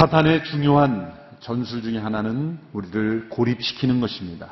사탄의 0.00 0.44
중요한 0.44 1.12
전술 1.40 1.82
중에 1.82 1.98
하나는 1.98 2.58
우리를 2.72 3.28
고립시키는 3.28 4.00
것입니다. 4.00 4.48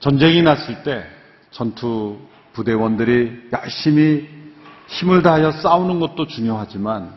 전쟁이 0.00 0.42
났을 0.42 0.82
때 0.82 1.04
전투 1.50 2.18
부대원들이 2.54 3.50
열심히 3.52 4.26
힘을 4.88 5.22
다하여 5.22 5.52
싸우는 5.52 6.00
것도 6.00 6.26
중요하지만 6.26 7.12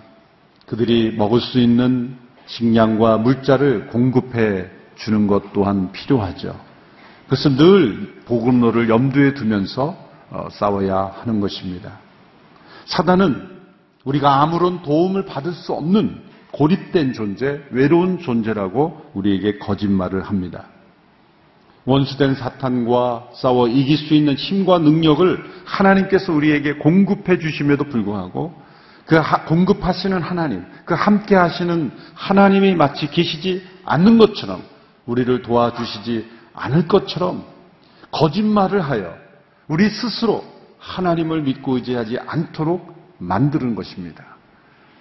그들이 0.66 1.16
먹을 1.18 1.40
수 1.40 1.60
있는 1.60 2.18
식량과 2.46 3.20
물자를 3.20 3.88
공급해 3.88 4.70
주는 5.00 5.28
것 5.28 5.54
또한 5.54 5.92
필요하죠. 5.92 6.60
그래서 7.28 7.50
늘 7.50 8.22
보급로를 8.26 8.90
염두에 8.90 9.34
두면서 9.34 9.98
어, 10.30 10.48
싸워야 10.52 11.14
하는 11.22 11.40
것입니다. 11.40 12.00
사단은 12.86 13.60
우리가 14.04 14.42
아무런 14.42 14.82
도움을 14.82 15.26
받을 15.26 15.52
수 15.52 15.74
없는 15.74 16.22
고립된 16.52 17.14
존재, 17.14 17.62
외로운 17.72 18.20
존재라고 18.20 19.12
우리에게 19.14 19.60
거짓말을 19.60 20.24
합니다. 20.24 20.66
원수된 21.86 22.36
사탄과 22.36 23.30
싸워 23.34 23.68
이길 23.68 23.98
수 23.98 24.14
있는 24.14 24.36
힘과 24.36 24.80
능력을 24.80 25.44
하나님께서 25.66 26.34
우리에게 26.34 26.74
공급해 26.74 27.40
주심에도 27.40 27.86
불구하고 27.86 28.54
그 29.06 29.16
하- 29.16 29.44
공급하시는 29.46 30.22
하나님, 30.22 30.66
그 30.86 30.94
함께 30.94 31.36
하시는 31.36 31.92
하나님이 32.14 32.76
마치 32.76 33.10
계시지 33.10 33.64
않는 33.86 34.18
것처럼 34.20 34.62
우리를 35.10 35.42
도와주시지 35.42 36.30
않을 36.54 36.88
것처럼 36.88 37.44
거짓말을 38.12 38.82
하여 38.82 39.18
우리 39.68 39.90
스스로 39.90 40.46
하나님을 40.78 41.42
믿고 41.42 41.78
의지하지 41.78 42.20
않도록 42.20 42.96
만드는 43.18 43.76
것입니다. 43.76 44.24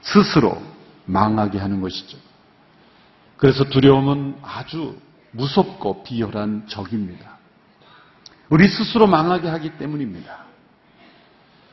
스스로 0.01 0.61
망하게 1.05 1.59
하는 1.59 1.81
것이죠. 1.81 2.17
그래서 3.37 3.65
두려움은 3.65 4.39
아주 4.43 4.97
무섭고 5.33 6.03
비열한 6.05 6.67
적입니다. 6.69 7.37
우리 8.49 8.67
스스로 8.67 9.07
망하게 9.07 9.49
하기 9.49 9.77
때문입니다. 9.77 10.47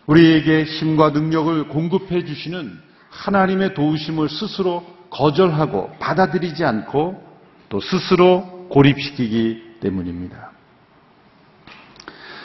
우리에게 0.08 0.66
힘과 0.66 1.12
능력을 1.12 1.70
공급해 1.70 2.26
주시는 2.26 2.80
하나님의 3.10 3.74
도우심을 3.74 4.30
스스로 4.30 4.86
거절하고 5.10 5.92
받아들이지 6.00 6.66
않고 6.66 7.25
또 7.70 7.80
스스로 7.82 8.68
고립시키기 8.70 9.78
때문입니다. 9.82 10.52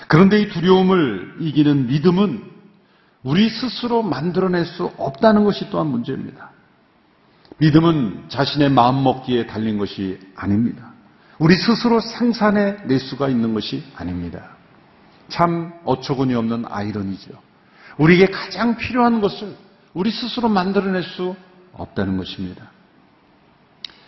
그런데 0.09 0.41
이 0.41 0.49
두려움을 0.49 1.37
이기는 1.41 1.87
믿음은 1.87 2.51
우리 3.23 3.49
스스로 3.49 4.03
만들어낼 4.03 4.65
수 4.65 4.91
없다는 4.97 5.45
것이 5.45 5.71
또한 5.71 5.87
문제입니다. 5.87 6.51
믿음은 7.59 8.25
자신의 8.29 8.71
마음 8.71 9.05
먹기에 9.05 9.47
달린 9.47 9.79
것이 9.79 10.19
아닙니다. 10.35 10.93
우리 11.39 11.55
스스로 11.55 12.01
생산해 12.01 12.87
낼 12.87 12.99
수가 12.99 13.29
있는 13.29 13.55
것이 13.55 13.85
아닙니다. 13.95 14.57
참 15.29 15.73
어처구니 15.85 16.35
없는 16.35 16.65
아이러니죠. 16.69 17.31
우리에게 17.99 18.27
가장 18.27 18.77
필요한 18.77 19.21
것을 19.21 19.57
우리 19.95 20.11
스스로 20.11 20.49
만들어낼 20.49 21.03
수 21.03 21.37
없다는 21.73 22.17
것입니다. 22.17 22.71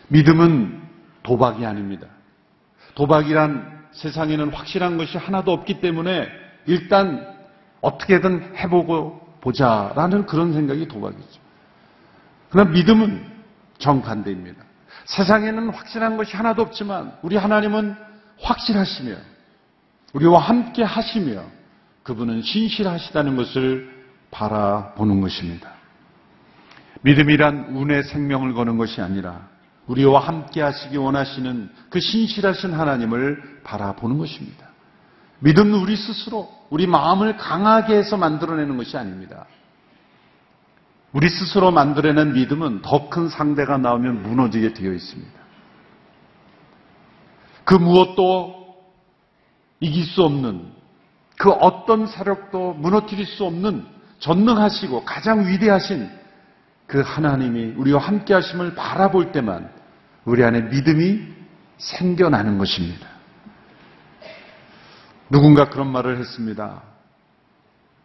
믿음은 0.08 0.81
도박이 1.22 1.64
아닙니다. 1.64 2.06
도박이란 2.94 3.82
세상에는 3.92 4.50
확실한 4.50 4.96
것이 4.96 5.18
하나도 5.18 5.52
없기 5.52 5.80
때문에 5.80 6.28
일단 6.66 7.26
어떻게든 7.80 8.56
해보고 8.56 9.20
보자라는 9.40 10.26
그런 10.26 10.52
생각이 10.52 10.88
도박이죠. 10.88 11.40
그러나 12.50 12.70
믿음은 12.70 13.30
정반대입니다. 13.78 14.62
세상에는 15.06 15.70
확실한 15.70 16.16
것이 16.16 16.36
하나도 16.36 16.62
없지만 16.62 17.12
우리 17.22 17.36
하나님은 17.36 17.96
확실하시며 18.40 19.16
우리와 20.12 20.40
함께 20.40 20.82
하시며 20.82 21.42
그분은 22.02 22.42
신실하시다는 22.42 23.36
것을 23.36 23.90
바라보는 24.30 25.20
것입니다. 25.20 25.72
믿음이란 27.02 27.74
운의 27.74 28.04
생명을 28.04 28.54
거는 28.54 28.76
것이 28.76 29.00
아니라 29.00 29.48
우리와 29.92 30.20
함께 30.20 30.62
하시기 30.62 30.96
원하시는 30.96 31.70
그 31.90 32.00
신실하신 32.00 32.72
하나님을 32.72 33.60
바라보는 33.62 34.16
것입니다. 34.16 34.68
믿음은 35.40 35.74
우리 35.74 35.96
스스로 35.96 36.50
우리 36.70 36.86
마음을 36.86 37.36
강하게 37.36 37.96
해서 37.96 38.16
만들어내는 38.16 38.76
것이 38.78 38.96
아닙니다. 38.96 39.44
우리 41.12 41.28
스스로 41.28 41.70
만들어낸 41.70 42.32
믿음은 42.32 42.80
더 42.80 43.10
큰 43.10 43.28
상대가 43.28 43.76
나오면 43.76 44.22
무너지게 44.22 44.72
되어 44.72 44.92
있습니다. 44.92 45.42
그 47.64 47.74
무엇도 47.74 48.64
이길 49.80 50.06
수 50.06 50.22
없는 50.22 50.72
그 51.36 51.50
어떤 51.50 52.06
세력도 52.06 52.74
무너뜨릴 52.74 53.26
수 53.26 53.44
없는 53.44 53.84
전능하시고 54.20 55.04
가장 55.04 55.46
위대하신 55.46 56.08
그 56.86 57.02
하나님이 57.02 57.74
우리와 57.76 58.00
함께 58.00 58.32
하심을 58.32 58.74
바라볼 58.74 59.32
때만 59.32 59.81
우리 60.24 60.44
안에 60.44 60.62
믿음이 60.62 61.26
생겨나는 61.78 62.58
것입니다. 62.58 63.08
누군가 65.30 65.68
그런 65.70 65.90
말을 65.90 66.18
했습니다. 66.18 66.82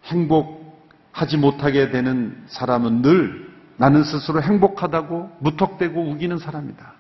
행복하지 0.05 1.38
못하게 1.38 1.89
되는 1.89 2.44
사람은 2.47 3.01
늘 3.01 3.47
나는 3.77 4.03
스스로 4.03 4.41
행복하다고 4.41 5.38
무턱대고 5.39 6.01
우기는 6.11 6.38
사람이다. 6.38 6.94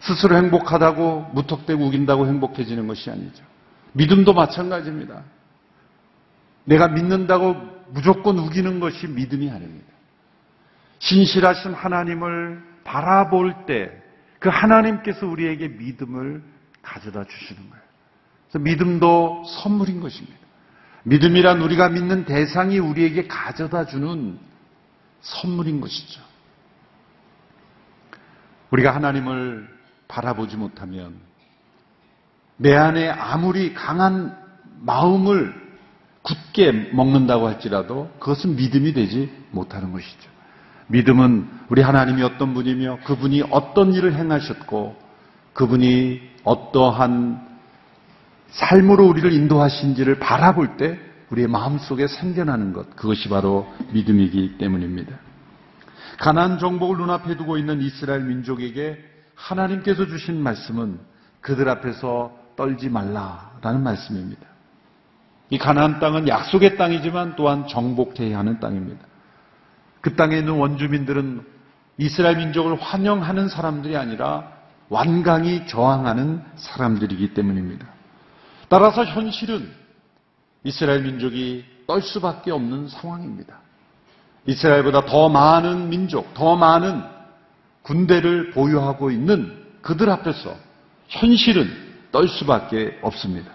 스스로 0.00 0.36
행복하다고 0.36 1.30
무턱대고 1.32 1.84
우긴다고 1.86 2.26
행복해지는 2.26 2.86
것이 2.86 3.10
아니죠. 3.10 3.42
믿음도 3.92 4.34
마찬가지입니다. 4.34 5.22
내가 6.64 6.88
믿는다고 6.88 7.56
무조건 7.88 8.38
우기는 8.38 8.80
것이 8.80 9.08
믿음이 9.08 9.50
아닙니다. 9.50 9.86
신실하신 10.98 11.74
하나님을 11.74 12.62
바라볼 12.84 13.66
때 13.66 14.03
그 14.44 14.50
하나님께서 14.50 15.26
우리에게 15.26 15.68
믿음을 15.68 16.42
가져다 16.82 17.24
주시는 17.24 17.70
거예요. 17.70 17.84
그래서 18.46 18.58
믿음도 18.62 19.42
선물인 19.46 20.00
것입니다. 20.00 20.36
믿음이란 21.04 21.62
우리가 21.62 21.88
믿는 21.88 22.26
대상이 22.26 22.78
우리에게 22.78 23.26
가져다 23.26 23.86
주는 23.86 24.38
선물인 25.22 25.80
것이죠. 25.80 26.20
우리가 28.70 28.94
하나님을 28.94 29.66
바라보지 30.08 30.58
못하면 30.58 31.14
내 32.58 32.76
안에 32.76 33.08
아무리 33.08 33.72
강한 33.72 34.36
마음을 34.80 35.54
굳게 36.20 36.90
먹는다고 36.92 37.48
할지라도 37.48 38.14
그것은 38.18 38.56
믿음이 38.56 38.92
되지 38.92 39.32
못하는 39.52 39.90
것이죠. 39.92 40.33
믿음은 40.88 41.48
우리 41.68 41.82
하나님이 41.82 42.22
어떤 42.22 42.54
분이며 42.54 42.98
그분이 43.04 43.44
어떤 43.50 43.94
일을 43.94 44.14
행하셨고 44.14 44.96
그분이 45.54 46.20
어떠한 46.44 47.54
삶으로 48.48 49.06
우리를 49.06 49.32
인도하신지를 49.32 50.18
바라볼 50.18 50.76
때 50.76 50.98
우리의 51.30 51.48
마음속에 51.48 52.06
생겨나는 52.06 52.72
것 52.72 52.94
그것이 52.96 53.28
바로 53.28 53.66
믿음이기 53.92 54.58
때문입니다. 54.58 55.16
가나안 56.18 56.58
정복을 56.58 56.98
눈앞에 56.98 57.36
두고 57.36 57.56
있는 57.58 57.80
이스라엘 57.80 58.22
민족에게 58.22 58.98
하나님께서 59.34 60.06
주신 60.06 60.40
말씀은 60.40 61.00
그들 61.40 61.68
앞에서 61.68 62.32
떨지 62.56 62.88
말라라는 62.88 63.82
말씀입니다. 63.82 64.42
이 65.50 65.58
가나안 65.58 65.98
땅은 65.98 66.28
약속의 66.28 66.76
땅이지만 66.76 67.34
또한 67.36 67.66
정복해야 67.66 68.38
하는 68.38 68.60
땅입니다. 68.60 69.04
그 70.04 70.16
땅에 70.16 70.36
있는 70.36 70.52
원주민들은 70.52 71.42
이스라엘 71.96 72.36
민족을 72.36 72.74
환영하는 72.74 73.48
사람들이 73.48 73.96
아니라 73.96 74.52
완강히 74.90 75.66
저항하는 75.66 76.42
사람들이기 76.56 77.32
때문입니다. 77.32 77.86
따라서 78.68 79.02
현실은 79.06 79.72
이스라엘 80.62 81.04
민족이 81.04 81.64
떨 81.86 82.02
수밖에 82.02 82.50
없는 82.50 82.88
상황입니다. 82.88 83.60
이스라엘보다 84.44 85.06
더 85.06 85.30
많은 85.30 85.88
민족, 85.88 86.34
더 86.34 86.54
많은 86.54 87.02
군대를 87.80 88.50
보유하고 88.50 89.10
있는 89.10 89.64
그들 89.80 90.10
앞에서 90.10 90.54
현실은 91.08 91.70
떨 92.12 92.28
수밖에 92.28 92.98
없습니다. 93.00 93.50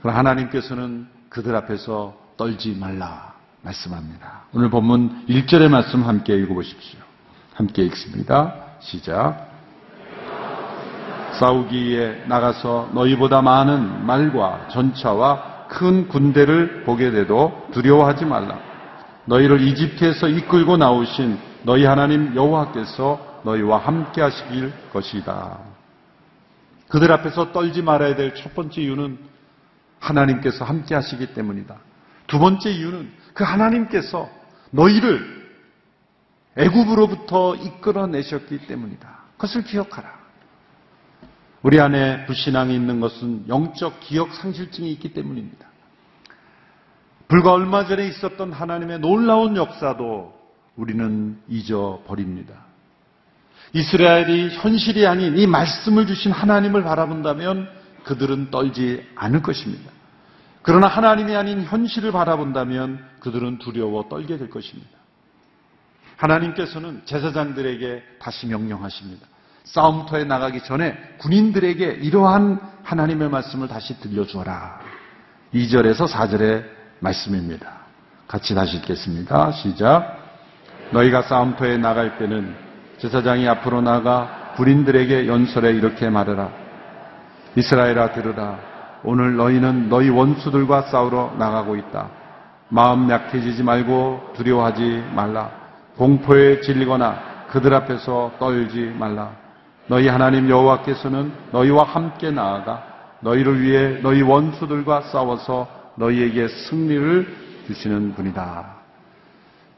그러나 0.00 0.20
하나님께서는 0.20 1.08
그들 1.28 1.56
앞에서 1.56 2.16
떨지 2.36 2.70
말라 2.70 3.35
말씀합니다. 3.62 4.44
오늘 4.52 4.70
본문 4.70 5.26
1절의 5.28 5.68
말씀 5.68 6.02
함께 6.04 6.36
읽어보십시오. 6.36 7.00
함께 7.54 7.82
읽습니다. 7.84 8.54
시작. 8.80 9.46
싸우기에 11.40 12.24
나가서 12.28 12.90
너희보다 12.94 13.42
많은 13.42 14.06
말과 14.06 14.68
전차와 14.68 15.66
큰 15.68 16.08
군대를 16.08 16.84
보게 16.84 17.10
돼도 17.10 17.68
두려워하지 17.72 18.24
말라. 18.24 18.58
너희를 19.24 19.60
이집트에서 19.60 20.28
이끌고 20.28 20.76
나오신 20.76 21.38
너희 21.64 21.84
하나님 21.84 22.34
여호와께서 22.36 23.40
너희와 23.42 23.78
함께 23.78 24.22
하시길 24.22 24.72
것이다. 24.92 25.58
그들 26.88 27.10
앞에서 27.12 27.52
떨지 27.52 27.82
말아야 27.82 28.14
될 28.14 28.32
첫 28.34 28.54
번째 28.54 28.80
이유는 28.80 29.18
하나님께서 29.98 30.64
함께 30.64 30.94
하시기 30.94 31.34
때문이다. 31.34 31.74
두 32.28 32.38
번째 32.38 32.70
이유는 32.70 33.10
그 33.36 33.44
하나님께서 33.44 34.30
너희를 34.70 35.36
애굽으로부터 36.56 37.54
이끌어내셨기 37.54 38.66
때문이다. 38.66 39.08
그것을 39.32 39.62
기억하라. 39.64 40.10
우리 41.62 41.78
안에 41.78 42.24
불신앙이 42.24 42.74
있는 42.74 42.98
것은 42.98 43.44
영적 43.46 44.00
기억 44.00 44.32
상실증이 44.32 44.90
있기 44.92 45.12
때문입니다. 45.12 45.66
불과 47.28 47.52
얼마 47.52 47.84
전에 47.84 48.08
있었던 48.08 48.52
하나님의 48.52 49.00
놀라운 49.00 49.56
역사도 49.56 50.32
우리는 50.76 51.38
잊어버립니다. 51.46 52.54
이스라엘이 53.74 54.56
현실이 54.56 55.06
아닌 55.06 55.36
이 55.36 55.46
말씀을 55.46 56.06
주신 56.06 56.32
하나님을 56.32 56.84
바라본다면 56.84 57.68
그들은 58.04 58.50
떨지 58.50 59.06
않을 59.14 59.42
것입니다. 59.42 59.90
그러나 60.62 60.86
하나님이 60.86 61.36
아닌 61.36 61.62
현실을 61.64 62.12
바라본다면 62.12 63.15
그들은 63.26 63.58
두려워 63.58 64.08
떨게 64.08 64.38
될 64.38 64.48
것입니다. 64.48 64.90
하나님께서는 66.16 67.02
제사장들에게 67.06 68.02
다시 68.20 68.46
명령하십니다. 68.46 69.26
싸움터에 69.64 70.22
나가기 70.22 70.62
전에 70.62 70.96
군인들에게 71.18 71.84
이러한 72.02 72.60
하나님의 72.84 73.28
말씀을 73.28 73.66
다시 73.66 73.98
들려주어라. 73.98 74.78
2절에서 75.52 76.06
4절의 76.06 76.64
말씀입니다. 77.00 77.80
같이 78.28 78.54
다시 78.54 78.76
읽겠습니다. 78.76 79.50
시작. 79.52 80.18
너희가 80.92 81.22
싸움터에 81.22 81.78
나갈 81.78 82.18
때는 82.18 82.54
제사장이 82.98 83.48
앞으로 83.48 83.80
나가 83.80 84.52
군인들에게 84.56 85.26
연설해 85.26 85.72
이렇게 85.72 86.08
말하라. 86.08 86.52
이스라엘아 87.56 88.12
들으라. 88.12 88.60
오늘 89.02 89.34
너희는 89.34 89.88
너희 89.88 90.10
원수들과 90.10 90.82
싸우러 90.82 91.34
나가고 91.38 91.74
있다. 91.74 92.25
마음 92.68 93.10
약해지지 93.10 93.62
말고 93.62 94.32
두려워하지 94.36 95.04
말라. 95.14 95.50
공포에 95.96 96.60
질리거나 96.60 97.46
그들 97.48 97.72
앞에서 97.74 98.32
떨지 98.38 98.92
말라. 98.98 99.32
너희 99.86 100.08
하나님 100.08 100.50
여호와께서는 100.50 101.32
너희와 101.52 101.84
함께 101.84 102.30
나아가 102.30 102.82
너희를 103.20 103.62
위해 103.62 104.00
너희 104.02 104.20
원수들과 104.22 105.02
싸워서 105.02 105.68
너희에게 105.94 106.48
승리를 106.48 107.36
주시는 107.68 108.14
분이다. 108.14 108.76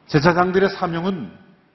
제사장들의 0.06 0.70
사명은 0.70 1.30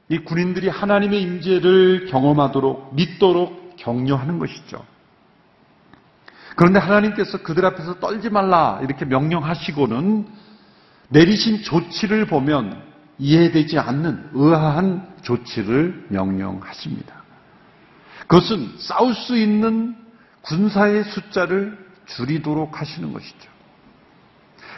이 0.10 0.20
군인들이 0.20 0.68
하나님의 0.68 1.22
임재를 1.22 2.08
경험하도록 2.08 2.96
믿도록 2.96 3.76
격려하는 3.78 4.40
것이죠. 4.40 4.84
그런데 6.56 6.80
하나님께서 6.80 7.42
그들 7.42 7.66
앞에서 7.66 8.00
떨지 8.00 8.30
말라 8.30 8.80
이렇게 8.84 9.06
명령하시고는 9.06 10.43
내리신 11.14 11.62
조치를 11.62 12.26
보면 12.26 12.82
이해되지 13.20 13.78
않는 13.78 14.32
의아한 14.34 15.08
조치를 15.22 16.08
명령하십니다. 16.10 17.24
그것은 18.22 18.74
싸울 18.80 19.14
수 19.14 19.38
있는 19.38 19.96
군사의 20.42 21.04
숫자를 21.06 21.78
줄이도록 22.08 22.82
하시는 22.82 23.14
것이죠. 23.14 23.54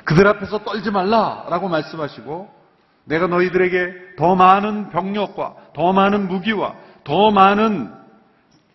그들 0.04 0.28
앞에서 0.28 0.64
떨지 0.64 0.92
말라라고 0.92 1.70
말씀하시고 1.70 2.54
내가 3.06 3.28
너희들에게 3.28 4.16
더 4.18 4.36
많은 4.36 4.90
병력과 4.90 5.56
더 5.74 5.94
많은 5.94 6.28
무기와 6.28 6.76
더 7.04 7.31
많은 7.31 7.92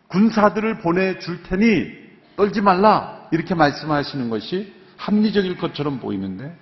군사들을 0.09 0.79
보내줄 0.79 1.43
테니 1.43 1.93
떨지 2.37 2.61
말라 2.61 3.29
이렇게 3.33 3.55
말씀하시는 3.55 4.31
것이 4.31 4.75
합리적일 4.97 5.59
것처럼 5.59 6.01
보이는데 6.01 6.57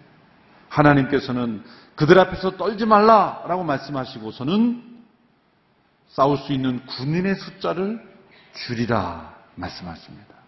하나님께서는 0.69 1.65
그들 1.95 2.19
앞에서 2.19 2.57
떨지 2.57 2.87
말라라고 2.87 3.65
말씀하시고서는 3.65 4.83
싸울 6.09 6.39
수 6.39 6.53
있는 6.53 6.85
군인의 6.87 7.35
숫자를 7.37 8.01
줄이라 8.55 9.35
말씀하십니다. 9.57 10.39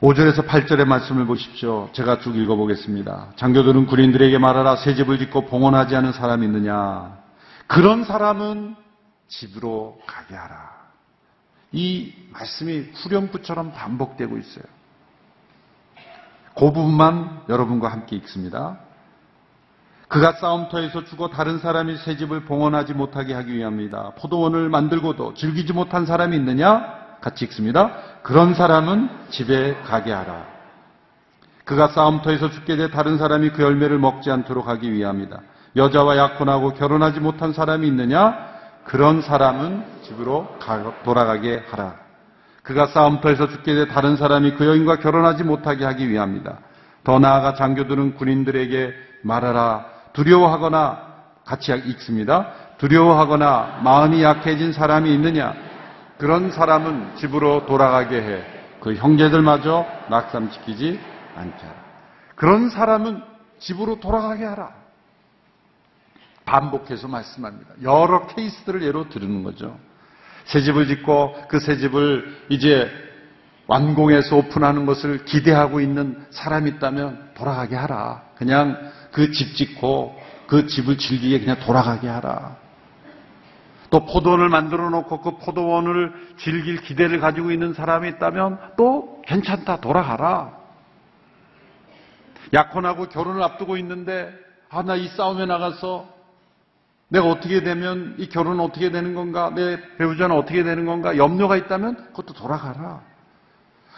5절에서 0.00 0.46
8절의 0.46 0.84
말씀을 0.84 1.26
보십시오. 1.26 1.90
제가 1.92 2.20
쭉 2.20 2.36
읽어보겠습니다. 2.36 3.32
장교들은 3.34 3.86
군인들에게 3.86 4.38
말하라 4.38 4.76
새 4.76 4.94
집을 4.94 5.18
짓고 5.18 5.46
봉헌하지 5.46 5.96
않은 5.96 6.12
사람이 6.12 6.46
있느냐. 6.46 7.18
그런 7.66 8.04
사람은 8.04 8.76
집으로 9.26 10.00
가게 10.06 10.36
하라. 10.36 10.78
이 11.72 12.14
말씀이 12.30 12.90
후렴구처럼 12.94 13.72
반복되고 13.72 14.38
있어요. 14.38 14.64
그 16.58 16.72
부분만 16.72 17.42
여러분과 17.48 17.88
함께 17.88 18.16
읽습니다. 18.16 18.78
그가 20.08 20.32
싸움터에서 20.32 21.04
죽어 21.04 21.28
다른 21.28 21.58
사람이 21.58 21.98
새 21.98 22.16
집을 22.16 22.44
봉헌하지 22.46 22.94
못하게 22.94 23.34
하기 23.34 23.52
위함이다. 23.54 24.14
포도원을 24.18 24.68
만들고도 24.68 25.34
즐기지 25.34 25.72
못한 25.72 26.06
사람이 26.06 26.34
있느냐? 26.36 26.98
같이 27.20 27.44
읽습니다. 27.44 27.92
그런 28.22 28.54
사람은 28.54 29.10
집에 29.30 29.74
가게 29.82 30.12
하라. 30.12 30.46
그가 31.64 31.88
싸움터에서 31.88 32.50
죽게 32.50 32.76
돼 32.76 32.90
다른 32.90 33.18
사람이 33.18 33.50
그 33.50 33.62
열매를 33.62 33.98
먹지 33.98 34.30
않도록 34.30 34.66
하기 34.68 34.92
위함이다. 34.92 35.40
여자와 35.76 36.16
약혼하고 36.16 36.72
결혼하지 36.74 37.20
못한 37.20 37.52
사람이 37.52 37.86
있느냐? 37.86 38.48
그런 38.84 39.20
사람은 39.20 39.84
집으로 40.02 40.48
돌아가게 41.04 41.62
하라. 41.70 42.07
그가 42.62 42.86
싸움터에서 42.86 43.48
죽게 43.48 43.74
돼 43.74 43.88
다른 43.88 44.16
사람이 44.16 44.54
그 44.56 44.66
여인과 44.66 44.96
결혼하지 44.96 45.44
못하게 45.44 45.84
하기 45.84 46.08
위함이다. 46.08 46.58
더 47.04 47.18
나아가 47.18 47.54
장교들은 47.54 48.16
군인들에게 48.16 48.94
말하라. 49.22 49.86
두려워하거나 50.12 51.08
같이 51.44 51.72
읽습니다. 51.72 52.52
두려워하거나 52.78 53.80
마음이 53.82 54.22
약해진 54.22 54.72
사람이 54.72 55.12
있느냐? 55.14 55.54
그런 56.18 56.50
사람은 56.50 57.16
집으로 57.16 57.66
돌아가게 57.66 58.20
해. 58.20 58.44
그 58.80 58.94
형제들마저 58.94 59.86
낙삼시키지 60.10 61.00
않게 61.36 61.56
하라. 61.60 61.74
그런 62.34 62.70
사람은 62.70 63.22
집으로 63.58 63.98
돌아가게 64.00 64.44
하라. 64.44 64.70
반복해서 66.44 67.08
말씀합니다. 67.08 67.74
여러 67.82 68.26
케이스들을 68.26 68.82
예로 68.82 69.08
들는 69.08 69.42
거죠. 69.42 69.76
새 70.48 70.60
집을 70.62 70.86
짓고 70.88 71.34
그 71.48 71.60
새 71.60 71.76
집을 71.76 72.46
이제 72.48 72.90
완공해서 73.66 74.36
오픈하는 74.36 74.86
것을 74.86 75.24
기대하고 75.26 75.80
있는 75.80 76.24
사람이 76.30 76.70
있다면 76.70 77.32
돌아가게 77.34 77.76
하라. 77.76 78.22
그냥 78.34 78.90
그 79.12 79.30
집 79.30 79.54
짓고 79.56 80.18
그 80.46 80.66
집을 80.66 80.96
즐기게 80.96 81.40
그냥 81.40 81.58
돌아가게 81.60 82.08
하라. 82.08 82.56
또 83.90 84.04
포도원을 84.06 84.48
만들어 84.48 84.88
놓고 84.90 85.20
그 85.20 85.36
포도원을 85.38 86.12
즐길 86.38 86.80
기대를 86.80 87.20
가지고 87.20 87.50
있는 87.50 87.74
사람이 87.74 88.08
있다면 88.10 88.58
또 88.76 89.20
괜찮다. 89.26 89.80
돌아가라. 89.82 90.56
약혼하고 92.54 93.08
결혼을 93.10 93.42
앞두고 93.42 93.76
있는데 93.78 94.32
아, 94.70 94.82
나 94.82 94.96
이 94.96 95.08
싸움에 95.08 95.44
나가서 95.46 96.08
내가 97.08 97.26
어떻게 97.26 97.62
되면 97.62 98.14
이 98.18 98.28
결혼은 98.28 98.60
어떻게 98.60 98.90
되는 98.90 99.14
건가? 99.14 99.50
내 99.54 99.80
배우자는 99.96 100.36
어떻게 100.36 100.62
되는 100.62 100.84
건가? 100.84 101.16
염려가 101.16 101.56
있다면 101.56 102.08
그것도 102.08 102.34
돌아가라. 102.34 103.00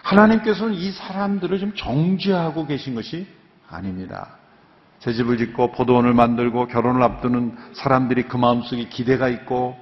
하나님께서는 0.02 0.74
이 0.74 0.92
사람들을 0.92 1.58
좀 1.58 1.72
정죄하고 1.74 2.66
계신 2.66 2.94
것이 2.94 3.26
아닙니다. 3.68 4.38
새 5.00 5.12
집을 5.12 5.38
짓고 5.38 5.72
포도원을 5.72 6.14
만들고 6.14 6.68
결혼을 6.68 7.02
앞두는 7.02 7.56
사람들이 7.72 8.24
그 8.24 8.36
마음속에 8.36 8.88
기대가 8.88 9.28
있고 9.28 9.76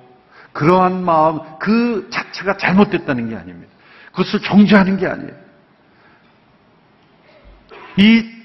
그러한 0.53 1.05
마음 1.05 1.41
그 1.59 2.09
자체가 2.11 2.57
잘못됐다는 2.57 3.29
게 3.29 3.37
아닙니다. 3.37 3.73
그것을 4.13 4.41
정죄하는 4.41 4.97
게 4.97 5.07
아니에요. 5.07 5.33
이 7.99 8.38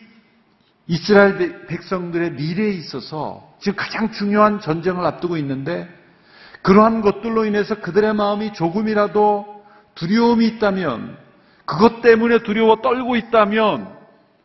이스라엘 0.88 1.66
백성들의 1.68 2.32
미래에 2.32 2.70
있어서 2.72 3.56
지금 3.60 3.78
가장 3.78 4.12
중요한 4.12 4.60
전쟁을 4.60 5.06
앞두고 5.06 5.38
있는데 5.38 5.88
그러한 6.62 7.02
것들로 7.02 7.46
인해서 7.46 7.76
그들의 7.76 8.14
마음이 8.14 8.54
조금이라도 8.54 9.66
두려움이 9.96 10.46
있다면 10.48 11.18
그것 11.66 12.02
때문에 12.02 12.40
두려워 12.40 12.82
떨고 12.82 13.16
있다면 13.16 13.98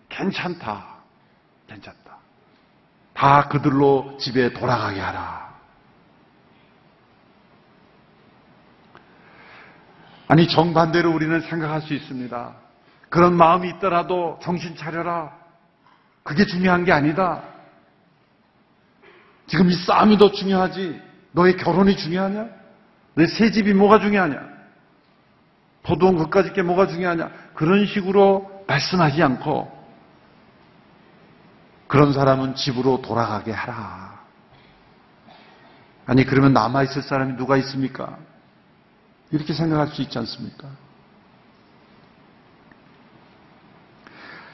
괜찮다. 0.09 0.87
괜찮다. 1.67 2.19
다 3.15 3.49
그들로 3.49 4.17
집에 4.21 4.53
돌아가게 4.53 5.01
하라. 5.01 5.49
아니, 10.29 10.47
정반대로 10.47 11.11
우리는 11.11 11.41
생각할 11.41 11.83
수 11.83 11.95
있습니다. 11.95 12.55
그런 13.09 13.35
마음이 13.35 13.69
있더라도 13.71 14.39
정신 14.43 14.77
차려라. 14.77 15.33
그게 16.29 16.45
중요한 16.45 16.85
게 16.85 16.93
아니다. 16.93 17.43
지금 19.47 19.71
이 19.71 19.73
싸움이 19.73 20.19
더 20.19 20.31
중요하지. 20.31 21.01
너의 21.33 21.57
결혼이 21.57 21.97
중요하냐? 21.97 22.49
내새 23.15 23.51
집이 23.51 23.73
뭐가 23.73 23.99
중요하냐? 23.99 24.39
포도원 25.83 26.19
그까짓 26.19 26.53
게 26.53 26.61
뭐가 26.61 26.87
중요하냐? 26.87 27.31
그런 27.55 27.87
식으로 27.87 28.63
말씀하지 28.67 29.23
않고 29.23 29.73
그런 31.87 32.13
사람은 32.13 32.57
집으로 32.57 33.01
돌아가게 33.01 33.51
하라. 33.51 34.21
아니, 36.05 36.27
그러면 36.27 36.53
남아 36.53 36.83
있을 36.83 37.01
사람이 37.01 37.39
누가 37.39 37.57
있습니까? 37.57 38.19
이렇게 39.31 39.55
생각할 39.55 39.89
수 39.89 40.03
있지 40.03 40.19
않습니까? 40.19 40.69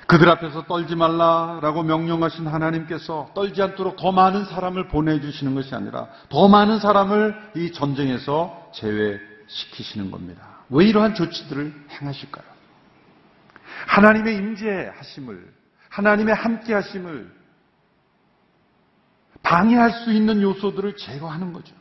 그들 0.06 0.28
앞에서 0.28 0.64
떨지 0.66 0.94
말라라고 0.96 1.82
명령하신 1.82 2.46
하나님께서 2.46 3.30
떨지 3.34 3.62
않도록 3.62 3.96
더 3.96 4.12
많은 4.12 4.44
사람을 4.44 4.88
보내주시는 4.88 5.54
것이 5.54 5.74
아니라 5.74 6.08
더 6.28 6.48
많은 6.48 6.78
사람을 6.78 7.52
이 7.56 7.72
전쟁에서 7.72 8.70
제외시키시는 8.74 10.10
겁니다. 10.10 10.42
왜 10.68 10.86
이러한 10.86 11.14
조치들을 11.14 11.86
행하실까요? 11.90 12.44
하나님의 13.86 14.36
임재하심을, 14.36 15.52
하나님의 15.88 16.34
함께하심을 16.34 17.44
방해할 19.42 19.90
수 19.90 20.12
있는 20.12 20.42
요소들을 20.42 20.96
제거하는 20.96 21.52
거죠. 21.52 21.74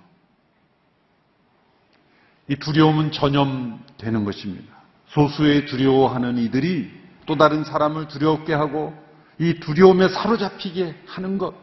이 2.50 2.56
두려움은 2.58 3.12
전염되는 3.12 4.26
것입니다. 4.26 4.74
소수의 5.08 5.66
두려워하는 5.66 6.38
이들이 6.38 7.03
또 7.26 7.36
다른 7.36 7.64
사람을 7.64 8.08
두렵게 8.08 8.54
하고 8.54 8.94
이 9.40 9.60
두려움에 9.60 10.10
사로잡히게 10.10 10.96
하는 11.08 11.38
것. 11.38 11.54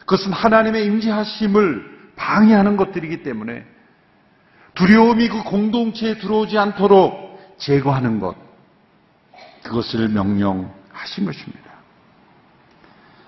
그것은 0.00 0.32
하나님의 0.32 0.84
임재하심을 0.86 2.12
방해하는 2.16 2.76
것들이기 2.76 3.22
때문에 3.22 3.64
두려움이 4.74 5.28
그 5.28 5.42
공동체에 5.42 6.18
들어오지 6.18 6.58
않도록 6.58 7.56
제거하는 7.58 8.20
것. 8.20 8.34
그것을 9.62 10.08
명령하신 10.08 11.26
것입니다. 11.26 11.70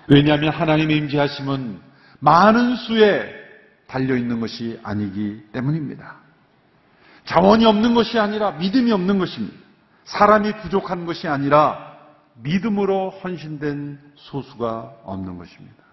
왜냐하면 0.07 0.51
하나님의 0.51 0.97
임재하심은 0.97 1.79
많은 2.19 2.75
수에 2.75 3.33
달려 3.87 4.15
있는 4.15 4.39
것이 4.39 4.79
아니기 4.83 5.43
때문입니다. 5.51 6.15
자원이 7.25 7.65
없는 7.65 7.93
것이 7.93 8.19
아니라 8.19 8.51
믿음이 8.51 8.91
없는 8.91 9.19
것입니다. 9.19 9.62
사람이 10.05 10.57
부족한 10.61 11.05
것이 11.05 11.27
아니라 11.27 11.93
믿음으로 12.35 13.09
헌신된 13.09 13.99
소수가 14.15 14.93
없는 15.03 15.37
것입니다. 15.37 15.83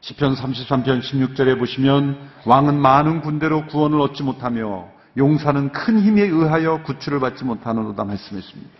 시편 0.00 0.34
33편 0.34 1.02
16절에 1.02 1.58
보시면 1.58 2.30
왕은 2.44 2.80
많은 2.80 3.20
군대로 3.20 3.66
구원을 3.66 4.00
얻지 4.00 4.22
못하며 4.22 4.88
용사는 5.16 5.72
큰 5.72 6.00
힘에 6.00 6.22
의하여 6.22 6.82
구출을 6.84 7.18
받지 7.18 7.44
못하는도다 7.44 8.04
말씀했습니다. 8.04 8.70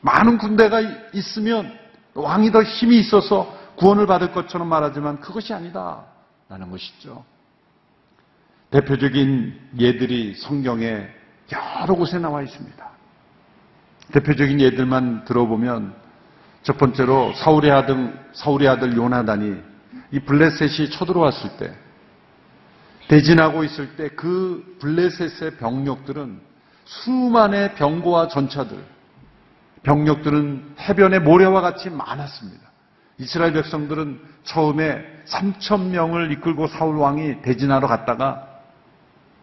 많은 0.00 0.38
군대가 0.38 0.80
있으면 1.12 1.72
왕이 2.14 2.50
더 2.50 2.62
힘이 2.62 2.98
있어서 2.98 3.56
구원을 3.76 4.06
받을 4.06 4.32
것처럼 4.32 4.68
말하지만 4.68 5.20
그것이 5.20 5.54
아니다. 5.54 6.04
라는 6.48 6.70
것이죠. 6.70 7.24
대표적인 8.70 9.70
예들이 9.78 10.34
성경에 10.34 11.06
여러 11.52 11.94
곳에 11.94 12.18
나와 12.18 12.42
있습니다. 12.42 12.87
대표적인 14.12 14.60
예들만 14.60 15.24
들어보면 15.24 15.94
첫 16.62 16.78
번째로 16.78 17.32
사울의 17.34 17.70
아들, 17.70 18.18
사울의 18.32 18.68
아들 18.68 18.96
요나단이 18.96 19.56
이 20.12 20.20
블레셋이 20.20 20.90
쳐들어왔을 20.90 21.56
때 21.58 21.74
대진하고 23.08 23.64
있을 23.64 23.96
때 23.96 24.08
그 24.10 24.76
블레셋의 24.80 25.56
병력들은 25.58 26.40
수만의 26.84 27.74
병거와 27.74 28.28
전차들, 28.28 28.78
병력들은 29.82 30.74
해변의 30.80 31.20
모래와 31.20 31.60
같이 31.60 31.90
많았습니다. 31.90 32.68
이스라엘 33.18 33.52
백성들은 33.52 34.20
처음에 34.44 35.04
3천 35.26 35.88
명을 35.88 36.32
이끌고 36.32 36.68
사울 36.68 36.96
왕이 36.96 37.42
대진하러 37.42 37.86
갔다가 37.88 38.46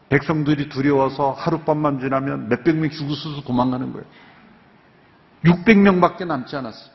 백성들이 0.09 0.69
두려워서 0.69 1.31
하룻밤만 1.31 1.99
지나면 1.99 2.49
몇백 2.49 2.75
명 2.77 2.89
죽으셔서 2.89 3.41
도망가는 3.41 3.91
거예요. 3.91 4.05
600명밖에 5.43 6.25
남지 6.25 6.55
않았어요. 6.55 6.93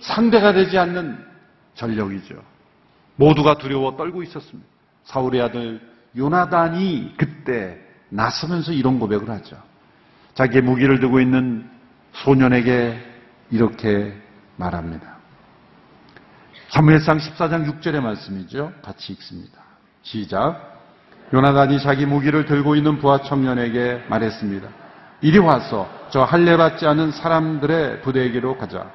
상대가 0.00 0.52
되지 0.52 0.78
않는 0.78 1.24
전력이죠. 1.74 2.42
모두가 3.16 3.58
두려워 3.58 3.96
떨고 3.96 4.22
있었습니다. 4.22 4.68
사울의 5.04 5.42
아들 5.42 5.80
요나단이 6.16 7.14
그때 7.16 7.78
나서면서 8.08 8.72
이런 8.72 8.98
고백을 8.98 9.28
하죠. 9.30 9.60
자기의 10.34 10.62
무기를 10.62 11.00
들고 11.00 11.20
있는 11.20 11.68
소년에게 12.12 12.98
이렇게 13.50 14.14
말합니다. 14.56 15.16
사무엘상 16.68 17.18
14장 17.18 17.80
6절의 17.80 18.00
말씀이죠. 18.00 18.72
같이 18.82 19.12
읽습니다. 19.14 19.58
시작. 20.02 20.78
요나단이 21.32 21.80
자기 21.80 22.06
무기를 22.06 22.46
들고 22.46 22.76
있는 22.76 22.98
부하 22.98 23.22
청년에게 23.22 24.04
말했습니다. 24.08 24.68
이리 25.20 25.38
와서 25.38 25.88
저 26.10 26.22
할례 26.22 26.56
받지 26.56 26.86
않은 26.86 27.10
사람들의 27.10 28.02
부대에게로 28.02 28.56
가자. 28.56 28.90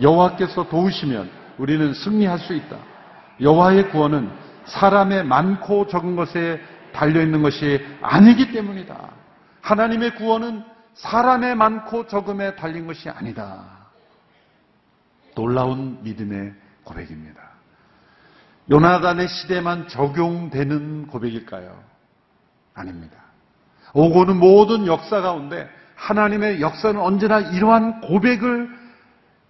여호와께서 0.00 0.68
도우시면 0.68 1.30
우리는 1.58 1.94
승리할 1.94 2.38
수 2.38 2.54
있다. 2.54 2.76
여호와의 3.40 3.90
구원은 3.90 4.30
사람의 4.66 5.24
많고 5.24 5.86
적은 5.86 6.16
것에 6.16 6.60
달려 6.92 7.22
있는 7.22 7.42
것이 7.42 7.84
아니기 8.02 8.52
때문이다. 8.52 9.10
하나님의 9.62 10.16
구원은 10.16 10.64
사람의 10.94 11.54
많고 11.54 12.06
적음에 12.08 12.56
달린 12.56 12.86
것이 12.86 13.08
아니다. 13.08 13.64
놀라운 15.34 16.02
믿음의 16.02 16.54
고백입니다. 16.82 17.40
요나단의 18.70 19.28
시대만 19.28 19.86
적용되는 19.88 21.06
고백일까요? 21.06 21.82
아닙니다. 22.74 23.27
오고는 23.94 24.36
모든 24.38 24.86
역사 24.86 25.20
가운데 25.20 25.68
하나님의 25.94 26.60
역사는 26.60 27.00
언제나 27.00 27.40
이러한 27.40 28.00
고백을 28.02 28.70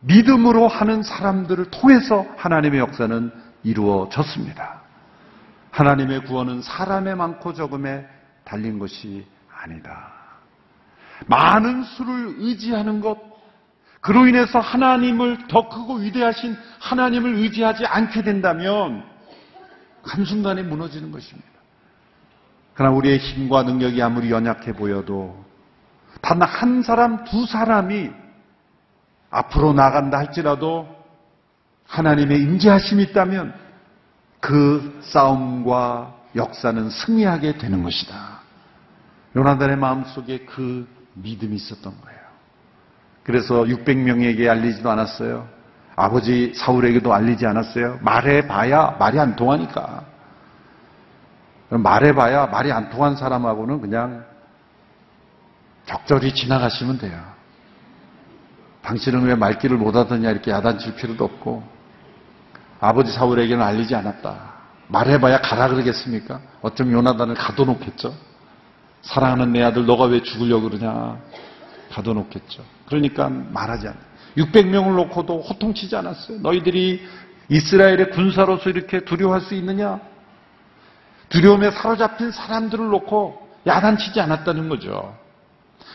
믿음으로 0.01 0.69
하는 0.69 1.03
사람들을 1.03 1.71
통해서 1.71 2.25
하나님의 2.37 2.81
역사는 2.81 3.33
이루어졌습니다. 3.65 4.81
하나님의 5.71 6.25
구원은 6.25 6.63
사람의 6.63 7.17
많고 7.17 7.53
적음에 7.53 8.07
달린 8.45 8.79
것이 8.79 9.27
아니다. 9.53 10.13
많은 11.27 11.83
수를 11.83 12.37
의지하는 12.39 13.01
것, 13.01 13.19
그로 14.01 14.27
인해서 14.27 14.61
하나님을 14.61 15.49
더 15.49 15.69
크고 15.69 15.97
위대하신 15.97 16.57
하나님을 16.79 17.35
의지하지 17.35 17.85
않게 17.85 18.23
된다면 18.23 19.05
한순간에 20.03 20.63
무너지는 20.63 21.11
것입니다. 21.11 21.58
그러나 22.79 22.95
우리의 22.95 23.19
힘과 23.19 23.65
능력이 23.65 24.01
아무리 24.01 24.31
연약해 24.31 24.73
보여도 24.73 25.45
단 26.23 26.41
한 26.41 26.85
사람, 26.85 27.25
두 27.25 27.45
사람이 27.45 28.09
앞으로 29.31 29.73
나간다 29.73 30.19
할지라도 30.19 30.87
하나님의 31.89 32.41
임재하심이 32.41 33.03
있다면 33.03 33.53
그 34.39 35.01
싸움과 35.03 36.15
역사는 36.37 36.91
승리하게 36.91 37.59
되는 37.59 37.83
것이다. 37.83 38.43
요나단의 39.35 39.77
마음속에 39.77 40.47
그 40.47 40.87
믿음이 41.15 41.57
있었던 41.57 41.93
거예요. 42.01 42.21
그래서 43.25 43.65
600명에게 43.65 44.49
알리지도 44.49 44.89
않았어요. 44.89 45.49
아버지 45.97 46.53
사울에게도 46.55 47.13
알리지 47.13 47.45
않았어요. 47.45 47.99
말해봐야 48.03 48.99
말이 49.01 49.19
안 49.19 49.35
통하니까. 49.35 50.18
말해봐야 51.71 52.47
말이 52.47 52.73
안 52.73 52.89
통한 52.91 53.17
사람하고는 53.17 53.81
그냥 53.81 54.25
적절히 55.87 56.35
지나가시면 56.35 56.99
돼요. 56.99 57.19
당신은 58.83 59.25
왜 59.25 59.35
말귀를 59.35 59.77
못하더냐 59.77 60.31
이렇게 60.31 60.51
야단칠 60.51 60.95
필요도 60.95 61.25
없고 61.25 61.63
아버지 62.81 63.13
사울에게는 63.13 63.63
알리지 63.63 63.95
않았다. 63.95 64.59
말해봐야 64.89 65.41
가라 65.41 65.69
그러겠습니까? 65.69 66.41
어쩜 66.63 66.93
요나단을 66.93 67.35
가둬놓겠죠? 67.35 68.15
사랑하는 69.03 69.53
내 69.53 69.63
아들 69.63 69.85
너가 69.85 70.05
왜 70.05 70.23
죽으려고 70.23 70.71
그러냐 70.71 71.19
가둬놓겠죠. 71.91 72.65
그러니까 72.87 73.29
말하지 73.29 73.89
않아. 73.89 73.97
600명을 74.37 74.95
놓고도 74.95 75.41
호통치지 75.41 75.97
않았어요. 75.97 76.39
너희들이 76.41 77.07
이스라엘의 77.49 78.11
군사로서 78.11 78.71
이렇게 78.71 79.01
두려워할 79.01 79.41
수 79.41 79.55
있느냐? 79.55 80.01
두려움에 81.29 81.71
사로잡힌 81.71 82.31
사람들을 82.31 82.89
놓고 82.89 83.49
야단치지 83.67 84.21
않았다는 84.21 84.69
거죠. 84.69 85.17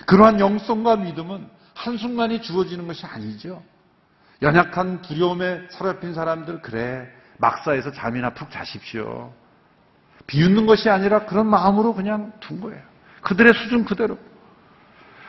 그러한 0.06 0.40
영성과 0.40 0.96
믿음은 0.96 1.48
한순간에 1.74 2.42
주어지는 2.42 2.88
것이 2.88 3.06
아니죠. 3.06 3.64
연약한 4.42 5.02
두려움에 5.02 5.68
사로잡힌 5.70 6.14
사람들, 6.14 6.62
그래, 6.62 7.08
막사에서 7.38 7.92
잠이나 7.92 8.32
푹 8.32 8.52
자십시오. 8.52 9.34
비웃는 10.28 10.66
것이 10.66 10.90
아니라 10.90 11.26
그런 11.26 11.48
마음으로 11.48 11.94
그냥 11.94 12.32
둔 12.40 12.62
거예요. 12.62 12.82
그들의 13.22 13.54
수준 13.54 13.86
그대로. 13.86 14.18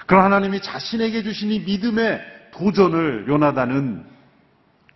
그런 0.06 0.24
하나님이 0.24 0.60
자신에게 0.60 1.22
주신 1.22 1.50
이 1.50 1.60
믿음의 1.60 2.50
도전을 2.52 3.26
요나단은 3.28 4.06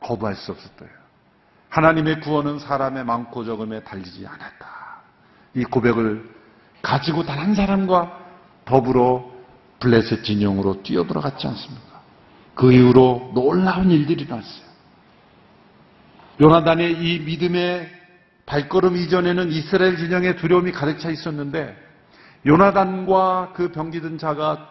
거부할 0.01 0.37
수 0.37 0.53
없었대요. 0.53 0.91
하나님의 1.71 2.21
구원은 2.21 2.59
사람의 2.59 3.05
많고 3.05 3.45
적음에 3.45 3.83
달리지 3.83 4.27
않았다. 4.27 4.88
이 5.59 5.65
고백을 5.65 6.25
가지고 6.83 7.25
단 7.25 7.39
한 7.39 7.55
사람과 7.55 8.19
더불어 8.65 9.31
블레셋 9.81 10.25
진영으로 10.25 10.83
뛰어들어갔지 10.83 11.47
않습니까? 11.47 12.03
그 12.55 12.73
이후로 12.73 13.33
놀라운 13.35 13.91
일들이 13.91 14.25
일어났어요. 14.25 14.69
요나단의 16.41 16.93
이 16.93 17.21
믿음의 17.21 17.89
발걸음 18.47 18.97
이전에는 18.97 19.51
이스라엘 19.51 19.97
진영의 19.97 20.37
두려움이 20.37 20.73
가득 20.73 20.99
차 20.99 21.11
있었는데 21.11 21.77
요나단과 22.47 23.53
그 23.55 23.73
병기든 23.73 24.19
자가 24.19 24.71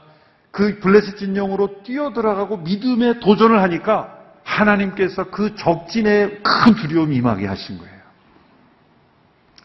그 0.51 0.79
블레셋 0.79 1.17
진영으로 1.17 1.83
뛰어들어가고 1.83 2.57
믿음의 2.57 3.19
도전을 3.19 3.61
하니까 3.61 4.13
하나님께서 4.43 5.25
그 5.25 5.55
적진에 5.55 6.39
큰 6.41 6.75
두려움이 6.75 7.15
임하게 7.15 7.47
하신 7.47 7.77
거예요. 7.77 7.96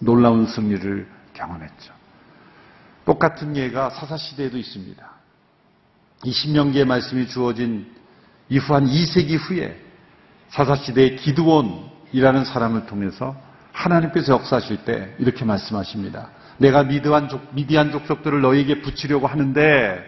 놀라운 0.02 0.47
승리를 0.47 1.09
경험했죠. 1.32 1.92
똑같은 3.04 3.56
예가 3.56 3.90
사사시대에도 3.90 4.59
있습니다. 4.59 5.11
이 6.25 6.32
신명기의 6.32 6.85
말씀이 6.85 7.28
주어진 7.28 7.92
이후 8.49 8.75
한 8.75 8.87
2세기 8.87 9.38
후에 9.38 9.80
사사시대의 10.50 11.16
기드온이라는 11.16 12.44
사람을 12.44 12.87
통해서 12.87 13.37
하나님께서 13.73 14.35
역사하실 14.35 14.85
때 14.85 15.14
이렇게 15.18 15.44
말씀하십니다. 15.44 16.30
내가 16.59 16.85
미디안, 16.85 17.28
족, 17.28 17.54
미디안 17.54 17.90
족속들을 17.90 18.40
너에게 18.40 18.82
붙이려고 18.82 19.26
하는데 19.26 20.04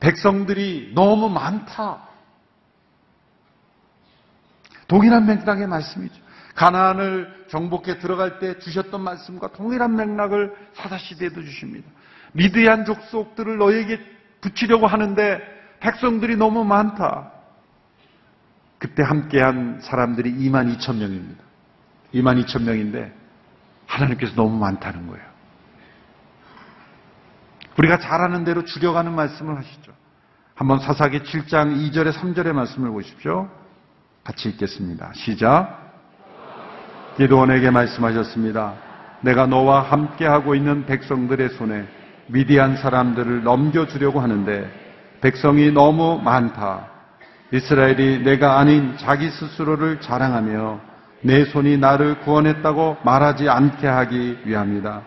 백성들이 0.00 0.92
너무 0.94 1.28
많다. 1.28 2.06
동일한 4.86 5.26
맥락의 5.26 5.66
말씀이죠. 5.66 6.25
가나안을 6.56 7.46
정복해 7.48 7.98
들어갈 7.98 8.38
때 8.38 8.58
주셨던 8.58 9.02
말씀과 9.02 9.52
동일한 9.52 9.94
맥락을 9.94 10.54
사사시대에도 10.74 11.42
주십니다. 11.42 11.88
미디안 12.32 12.84
족속들을 12.84 13.58
너에게 13.58 14.00
붙이려고 14.40 14.86
하는데 14.86 15.40
백성들이 15.80 16.36
너무 16.36 16.64
많다. 16.64 17.30
그때 18.78 19.02
함께한 19.02 19.80
사람들이 19.82 20.32
2만 20.34 20.76
2천 20.76 20.96
명입니다. 20.96 21.44
2만 22.14 22.44
2천 22.44 22.62
명인데 22.62 23.12
하나님께서 23.86 24.34
너무 24.34 24.58
많다는 24.58 25.06
거예요. 25.06 25.24
우리가 27.78 27.98
잘 27.98 28.22
아는 28.22 28.44
대로 28.44 28.64
줄여가는 28.64 29.14
말씀을 29.14 29.58
하시죠. 29.58 29.92
한번 30.54 30.78
사사기 30.78 31.20
7장 31.20 31.92
2절에 31.92 32.12
3절의 32.12 32.52
말씀을 32.52 32.90
보십시오. 32.90 33.50
같이 34.24 34.48
읽겠습니다. 34.48 35.12
시작. 35.14 35.85
기도원에게 37.16 37.70
말씀하셨습니다. 37.70 38.74
내가 39.22 39.46
너와 39.46 39.80
함께하고 39.82 40.54
있는 40.54 40.86
백성들의 40.86 41.50
손에 41.50 41.86
미디안 42.28 42.76
사람들을 42.76 43.44
넘겨주려고 43.44 44.20
하는데 44.20 44.70
백성이 45.20 45.70
너무 45.70 46.20
많다. 46.22 46.86
이스라엘이 47.52 48.22
내가 48.24 48.58
아닌 48.58 48.94
자기 48.98 49.30
스스로를 49.30 50.00
자랑하며 50.00 50.80
내 51.22 51.44
손이 51.44 51.78
나를 51.78 52.20
구원했다고 52.20 52.98
말하지 53.02 53.48
않게 53.48 53.86
하기 53.86 54.38
위함이다. 54.44 55.02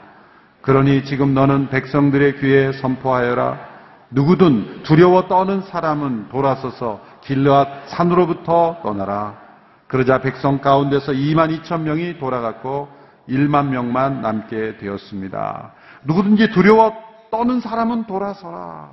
그러니 0.62 1.06
지금 1.06 1.34
너는 1.34 1.70
백성들의 1.70 2.40
귀에 2.40 2.72
선포하여라. 2.74 3.70
누구든 4.12 4.84
두려워 4.84 5.28
떠는 5.28 5.62
사람은 5.62 6.30
돌아서서 6.30 7.00
길르앗 7.22 7.90
산으로부터 7.90 8.80
떠나라. 8.84 9.49
그러자 9.90 10.22
백성 10.22 10.60
가운데서 10.60 11.14
2만 11.14 11.64
2천 11.64 11.82
명이 11.82 12.20
돌아갔고 12.20 12.88
1만 13.28 13.70
명만 13.70 14.22
남게 14.22 14.78
되었습니다. 14.78 15.74
누구든지 16.04 16.52
두려워 16.52 16.94
떠는 17.32 17.60
사람은 17.60 18.06
돌아서라. 18.06 18.92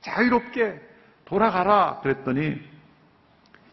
자유롭게 0.00 0.80
돌아가라. 1.26 2.00
그랬더니 2.02 2.60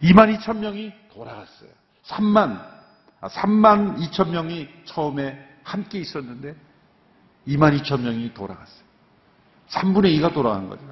2만 0.04 0.38
2천 0.38 0.60
명이 0.60 0.94
돌아갔어요. 1.12 1.72
3만, 2.06 2.64
3만 3.22 3.98
2천 3.98 4.30
명이 4.30 4.70
처음에 4.86 5.44
함께 5.64 5.98
있었는데 5.98 6.56
2만 7.48 7.82
2천 7.82 8.02
명이 8.02 8.32
돌아갔어요. 8.36 8.86
3분의 9.70 10.20
2가 10.20 10.32
돌아간 10.32 10.70
거죠. 10.70 10.84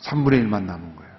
3분의 0.00 0.44
1만 0.44 0.64
남은 0.64 0.94
거예요. 0.96 1.11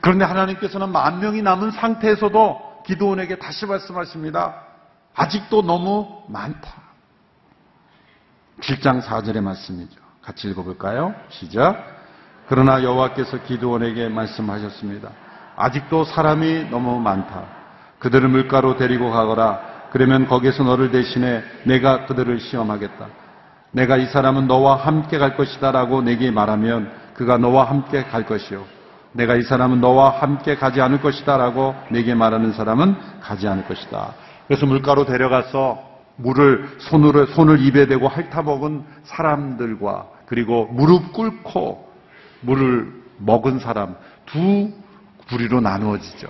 그런데 0.00 0.24
하나님께서는 0.24 0.90
만 0.90 1.20
명이 1.20 1.42
남은 1.42 1.70
상태에서도 1.72 2.82
기도원에게 2.86 3.36
다시 3.36 3.66
말씀하십니다. 3.66 4.54
아직도 5.14 5.62
너무 5.62 6.22
많다. 6.28 6.70
7장 8.60 9.02
4절의 9.02 9.40
말씀이죠. 9.40 10.00
같이 10.22 10.48
읽어볼까요? 10.48 11.14
시작. 11.28 11.94
그러나 12.48 12.82
여호와께서 12.82 13.42
기도원에게 13.44 14.08
말씀하셨습니다. 14.08 15.10
아직도 15.56 16.04
사람이 16.04 16.70
너무 16.70 17.00
많다. 17.00 17.44
그들을 17.98 18.28
물가로 18.28 18.76
데리고 18.76 19.10
가거라. 19.10 19.88
그러면 19.90 20.26
거기서 20.26 20.64
너를 20.64 20.90
대신해 20.90 21.42
내가 21.64 22.06
그들을 22.06 22.40
시험하겠다. 22.40 23.06
내가 23.70 23.96
이 23.96 24.06
사람은 24.06 24.46
너와 24.46 24.76
함께 24.76 25.18
갈 25.18 25.36
것이다라고 25.36 26.02
내게 26.02 26.30
말하면 26.30 26.92
그가 27.14 27.38
너와 27.38 27.64
함께 27.64 28.04
갈 28.04 28.26
것이요. 28.26 28.73
내가 29.14 29.36
이 29.36 29.42
사람은 29.42 29.80
너와 29.80 30.20
함께 30.20 30.56
가지 30.56 30.80
않을 30.80 31.00
것이다 31.00 31.36
라고 31.36 31.74
내게 31.90 32.14
말하는 32.14 32.52
사람은 32.52 32.96
가지 33.20 33.48
않을 33.48 33.66
것이다. 33.66 34.12
그래서 34.46 34.66
물가로 34.66 35.06
데려가서 35.06 35.94
물을 36.16 36.68
손으로 36.78 37.26
손을 37.26 37.64
입에 37.64 37.86
대고 37.86 38.08
핥아먹은 38.08 38.84
사람들과 39.04 40.06
그리고 40.26 40.66
무릎 40.66 41.12
꿇고 41.12 41.92
물을 42.40 42.92
먹은 43.18 43.58
사람 43.58 43.96
두 44.26 44.70
부리로 45.28 45.60
나누어지죠. 45.60 46.28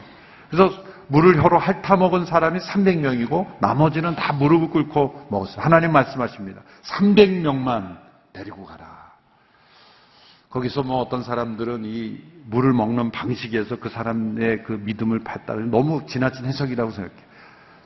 그래서 0.51 0.75
물을 1.09 1.43
혀로 1.43 1.59
핥아먹은 1.59 2.25
사람이 2.25 2.61
300명이고 2.61 3.61
나머지는 3.61 4.15
다 4.15 4.33
무릎을 4.33 4.71
꿇고 4.71 5.27
먹었어요. 5.31 5.63
하나님 5.63 5.93
말씀하십니다. 5.93 6.63
300명만 6.85 7.99
데리고 8.33 8.65
가라. 8.65 8.94
거기서 10.55 10.85
뭐 10.85 10.99
어떤 11.01 11.25
사람들은 11.25 11.85
이 11.85 12.23
물을 12.47 12.73
먹는 12.73 13.11
방식에서 13.11 13.81
그 13.81 13.89
사람의 13.89 14.63
그 14.63 14.73
믿음을 14.73 15.19
봤다는 15.19 15.73
너무 15.73 16.07
지나친 16.07 16.45
해석이라고 16.45 16.93
생각해요. 16.93 17.27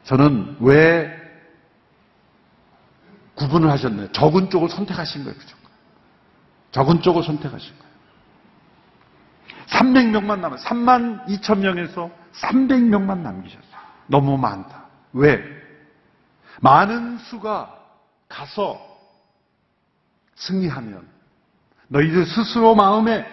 저는 0.04 0.56
왜 0.60 1.10
구분을 3.36 3.70
하셨나요? 3.70 4.12
적은 4.12 4.50
쪽을 4.50 4.68
선택하신 4.68 5.24
거예요. 5.24 5.38
그죠? 5.38 5.56
적은 6.72 7.00
쪽을 7.00 7.22
선택하신 7.22 7.72
거예요. 7.78 7.88
300명만 9.68 10.40
남아 10.40 10.56
3만 10.56 11.26
2천 11.26 11.60
명에서 11.60 12.10
300명만 12.34 13.20
남기셨어요. 13.20 13.80
너무 14.08 14.36
많다. 14.36 14.84
왜? 15.14 15.42
많은 16.60 17.16
수가 17.16 17.74
가서 18.28 18.78
승리하면 20.34 21.17
너희들 21.88 22.26
스스로 22.26 22.74
마음에 22.74 23.26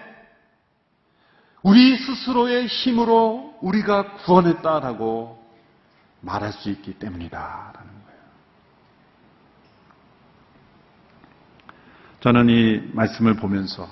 우리 1.61 1.97
스스로의 1.97 2.67
힘으로 2.67 3.57
우리가 3.61 4.13
구원했다라고 4.17 5.43
말할 6.21 6.53
수 6.53 6.69
있기 6.69 6.93
때문이다 6.93 7.37
라는 7.75 7.91
거예요. 8.05 8.19
저는 12.21 12.49
이 12.49 12.81
말씀을 12.93 13.35
보면서 13.35 13.89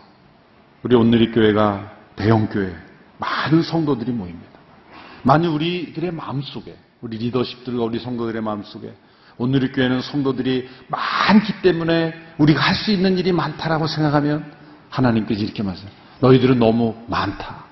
우리 0.84 0.95
오늘의 0.95 1.32
교회가 1.32 1.91
대형 2.15 2.47
교회 2.47 2.76
많은 3.17 3.63
성도들이 3.63 4.12
모입니다. 4.12 4.52
만일 5.23 5.49
우리들의 5.49 6.12
마음속에 6.12 6.78
우리 7.02 7.17
리더십들과 7.17 7.84
우리 7.84 7.99
성도들의 7.99 8.41
마음속에 8.41 8.93
오늘의 9.38 9.71
교회는 9.71 10.02
성도들이 10.02 10.69
많기 10.88 11.62
때문에 11.62 12.13
우리가 12.38 12.62
할 12.62 12.76
수 12.76 12.91
있는 12.91 13.17
일이 13.17 13.32
많다라고 13.32 13.88
생각하면 13.88 14.52
하나님께서 14.89 15.41
이렇게 15.41 15.63
말씀해요. 15.63 15.96
너희들은 16.19 16.60
너무 16.60 16.96
많다. 17.08 17.63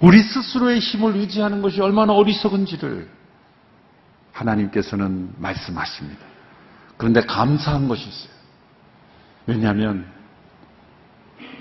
우리 0.00 0.20
스스로의 0.20 0.80
힘을 0.80 1.16
의지하는 1.16 1.62
것이 1.62 1.80
얼마나 1.80 2.12
어리석은지를 2.12 3.08
하나님께서는 4.32 5.34
말씀하십니다. 5.38 6.20
그런데 6.96 7.20
감사한 7.22 7.86
것이 7.88 8.08
있어요. 8.08 8.32
왜냐하면 9.46 10.06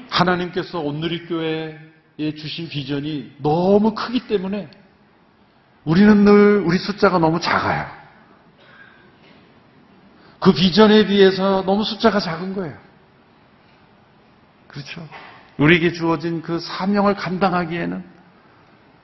하나님께서 0.10 0.80
온누리교회에 0.80 2.36
주신 2.38 2.68
비전이 2.70 3.34
너무 3.42 3.94
크기 3.94 4.28
때문에 4.28 4.70
우리는 5.84 6.26
늘 6.26 6.64
우리 6.66 6.78
숫자가 6.78 7.18
너무 7.20 7.40
작아요. 7.40 8.01
그 10.42 10.52
비전에 10.54 11.06
비해서 11.06 11.64
너무 11.68 11.84
숫자가 11.84 12.20
작은 12.20 12.56
거예요. 12.56 12.76
그렇죠? 14.68 15.08
우리에게 15.60 15.94
주어진 15.94 16.42
그 16.42 16.60
사명을 16.60 17.14
감당하기에는 17.14 18.04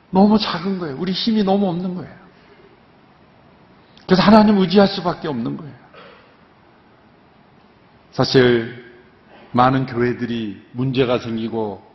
너무 0.09 0.39
작은 0.39 0.79
거예요. 0.79 0.97
우리 0.97 1.11
힘이 1.11 1.43
너무 1.43 1.69
없는 1.69 1.93
거예요. 1.93 2.11
그래서 4.07 4.23
하나님 4.23 4.57
의지할 4.57 4.87
수밖에 4.87 5.27
없는 5.27 5.57
거예요. 5.57 5.73
사실 8.11 8.83
많은 9.51 9.85
교회들이 9.85 10.65
문제가 10.71 11.19
생기고 11.19 11.85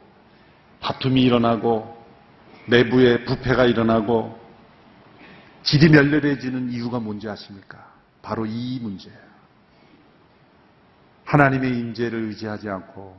다툼이 0.81 1.21
일어나고 1.21 2.01
내부에 2.69 3.25
부패가 3.25 3.65
일어나고 3.65 4.41
질이 5.65 5.89
멸렬해지는 5.89 6.71
이유가 6.71 7.01
뭔지 7.01 7.29
아십니까? 7.29 7.91
바로 8.21 8.47
이 8.47 8.79
문제예요. 8.81 9.32
하나님의 11.33 11.71
임재를 11.79 12.25
의지하지 12.25 12.69
않고 12.69 13.19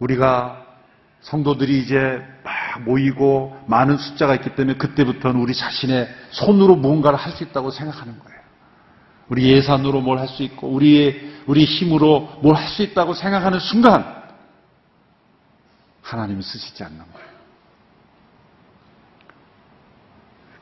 우리가 0.00 0.66
성도들이 1.20 1.78
이제 1.78 2.26
막 2.42 2.82
모이고 2.82 3.56
많은 3.68 3.96
숫자가 3.96 4.34
있기 4.34 4.56
때문에 4.56 4.76
그때부터는 4.78 5.40
우리 5.40 5.54
자신의 5.54 6.08
손으로 6.30 6.74
무언가를 6.74 7.16
할 7.16 7.32
수 7.32 7.44
있다고 7.44 7.70
생각하는 7.70 8.18
거예요. 8.18 8.40
우리 9.28 9.48
예산으로 9.48 10.00
뭘 10.00 10.18
할 10.18 10.26
수 10.28 10.42
있고 10.42 10.68
우리의 10.68 11.42
우리 11.46 11.64
힘으로 11.64 12.40
뭘 12.42 12.56
할 12.56 12.68
수 12.68 12.82
있다고 12.82 13.14
생각하는 13.14 13.60
순간 13.60 14.24
하나님이 16.02 16.42
쓰시지 16.42 16.82
않는 16.82 16.98
거예요. 16.98 17.28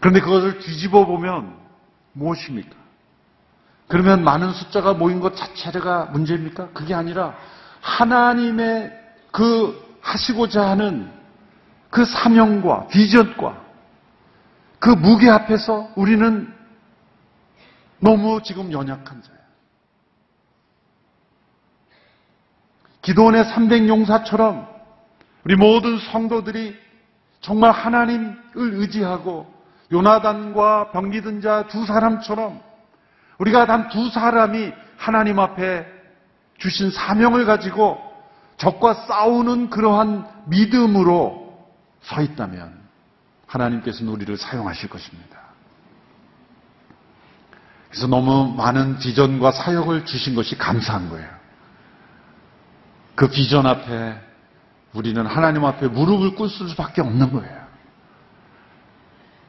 그런데 0.00 0.20
그것을 0.20 0.58
뒤집어 0.58 1.06
보면 1.06 1.56
무엇입니까? 2.12 2.81
그러면 3.92 4.24
많은 4.24 4.54
숫자가 4.54 4.94
모인 4.94 5.20
것 5.20 5.36
자체가 5.36 6.06
문제입니까? 6.06 6.70
그게 6.70 6.94
아니라 6.94 7.36
하나님의 7.82 8.90
그 9.30 9.98
하시고자 10.00 10.66
하는 10.66 11.12
그 11.90 12.06
사명과 12.06 12.86
비전과 12.86 13.62
그 14.78 14.88
무게 14.88 15.28
앞에서 15.28 15.90
우리는 15.94 16.50
너무 17.98 18.42
지금 18.42 18.72
연약한 18.72 19.22
자예요. 19.22 19.38
기도원의 23.02 23.44
300용사처럼 23.44 24.68
우리 25.44 25.54
모든 25.54 25.98
성도들이 25.98 26.78
정말 27.42 27.72
하나님을 27.72 28.38
의지하고 28.54 29.52
요나단과 29.92 30.92
병기든 30.92 31.42
자 31.42 31.66
두 31.68 31.84
사람처럼 31.84 32.71
우리가 33.42 33.66
단 33.66 33.88
두 33.88 34.08
사람이 34.08 34.72
하나님 34.96 35.40
앞에 35.40 35.84
주신 36.58 36.90
사명을 36.92 37.44
가지고 37.44 37.98
적과 38.56 38.94
싸우는 38.94 39.68
그러한 39.68 40.28
믿음으로 40.46 41.42
서 42.02 42.22
있다면 42.22 42.80
하나님께서는 43.48 44.12
우리를 44.12 44.36
사용하실 44.36 44.88
것입니다. 44.88 45.38
그래서 47.90 48.06
너무 48.06 48.54
많은 48.54 48.98
비전과 48.98 49.50
사역을 49.50 50.06
주신 50.06 50.36
것이 50.36 50.56
감사한 50.56 51.10
거예요. 51.10 51.28
그 53.16 53.28
비전 53.28 53.66
앞에 53.66 54.20
우리는 54.94 55.26
하나님 55.26 55.64
앞에 55.64 55.88
무릎을 55.88 56.36
꿇을 56.36 56.48
수밖에 56.48 57.00
없는 57.00 57.32
거예요. 57.32 57.62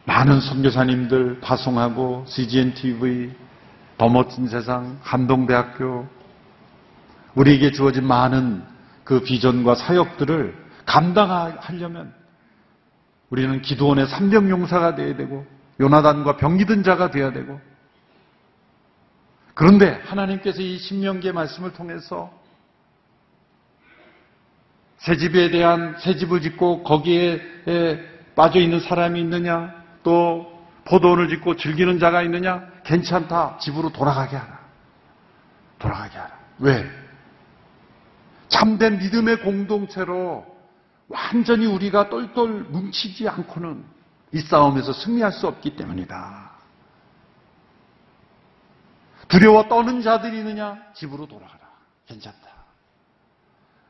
많은 0.06 0.42
선교사님들 0.42 1.40
파송하고 1.42 2.26
CGN 2.28 2.74
TV, 2.74 3.32
더 3.98 4.10
멋진 4.10 4.48
세상, 4.48 5.00
한동대학교. 5.02 6.08
우리에게 7.36 7.72
주어진 7.72 8.06
많은 8.06 8.64
그 9.04 9.22
비전과 9.22 9.76
사역들을 9.76 10.56
감당하려면 10.86 12.14
우리는 13.30 13.62
기도원의 13.62 14.08
삼병용사가 14.08 14.96
되어야 14.96 15.16
되고 15.16 15.46
요나단과 15.80 16.38
병기든 16.38 16.84
자가 16.84 17.10
되어야 17.10 17.34
되고. 17.34 17.60
그런데 19.56 20.00
하나님께서 20.06 20.62
이 20.62 20.78
신명기의 20.78 21.34
말씀을 21.34 21.74
통해서 21.74 22.32
새 24.98 25.18
집에 25.18 25.50
대한 25.52 25.96
새 26.00 26.16
집을 26.16 26.42
짓고 26.42 26.84
거기에 26.84 27.42
빠져 28.36 28.60
있는 28.60 28.80
사람이 28.80 29.20
있느냐 29.22 29.74
또 30.04 30.53
포도원을 30.86 31.30
짓고 31.30 31.56
즐기는 31.56 32.00
자가 32.00 32.22
있느냐 32.24 32.68
괜찮다 32.84 33.58
집으로 33.60 33.92
돌아가게 33.92 34.36
하라 34.36 34.60
돌아가게 35.80 36.18
하라 36.18 36.32
왜 36.60 37.04
참된 38.50 39.00
믿음의 39.00 39.42
공동체로 39.42 40.46
완전히 41.08 41.66
우리가 41.66 42.10
똘똘 42.10 42.64
뭉치지 42.64 43.28
않고는 43.28 43.84
이 44.32 44.40
싸움에서 44.42 44.94
승리할 44.94 45.32
수 45.32 45.48
없기 45.48 45.76
때문이다. 45.76 46.52
두려워 49.28 49.68
떠는 49.68 50.02
자들이 50.02 50.40
있느냐? 50.40 50.82
집으로 50.94 51.28
돌아가라. 51.28 51.60
괜찮다. 52.08 52.50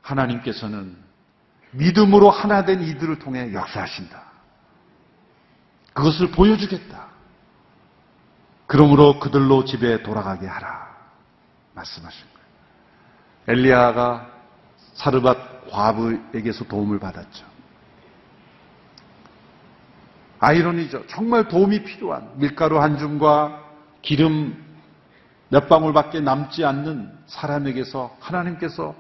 하나님께서는 0.02 0.98
믿음으로 1.72 2.30
하나 2.30 2.66
된 2.66 2.82
이들을 2.82 3.20
통해 3.20 3.54
역사하신다. 3.54 4.33
그것을 5.94 6.32
보여주겠다. 6.32 7.08
그러므로 8.68 9.20
그들로 9.20 9.66
집에 9.66 10.02
돌아가게 10.04 10.48
하라. 10.48 10.94
말씀하신 11.76 12.26
거예요. 12.34 13.60
엘리야가 13.60 14.32
사르밧 14.96 15.70
과부에게서 15.70 16.66
도움을 16.66 17.00
받았죠. 17.00 17.46
아이러니죠. 20.40 21.06
정말 21.08 21.48
도움이 21.48 21.84
필요한 21.84 22.32
밀가루 22.36 22.82
한 22.82 22.98
줌과 22.98 23.64
기름 24.02 24.62
몇 25.50 25.70
방울밖에 25.70 26.20
남지 26.20 26.66
않는 26.66 27.18
사람에게서 27.28 28.18
하나님께서 28.20 28.96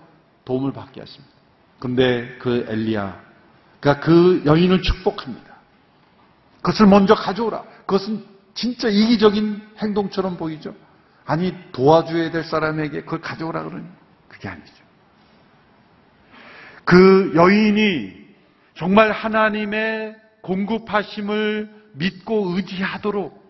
도움을 0.46 0.72
받게 0.72 1.02
하십니다. 1.02 1.34
근데 1.80 2.38
그 2.40 2.66
엘리야가 2.70 4.00
그 4.02 4.44
여인을 4.46 4.82
축복합니다. 4.82 5.53
그것을 6.64 6.88
먼저 6.88 7.14
가져오라. 7.14 7.64
그것은 7.86 8.26
진짜 8.56 8.88
이기적인 8.88 9.62
행동처럼 9.80 10.38
보이죠. 10.38 10.74
아니 11.26 11.54
도와줘야 11.72 12.32
될 12.32 12.44
사람에게 12.44 13.02
그걸 13.02 13.22
가져오라 13.22 13.64
그러니 13.64 13.86
그게 14.28 14.48
아니죠. 14.48 14.74
그 16.86 17.34
여인이 17.36 18.24
정말 18.76 19.12
하나님의 19.12 20.16
공급하심을 20.42 21.84
믿고 21.94 22.56
의지하도록 22.56 23.44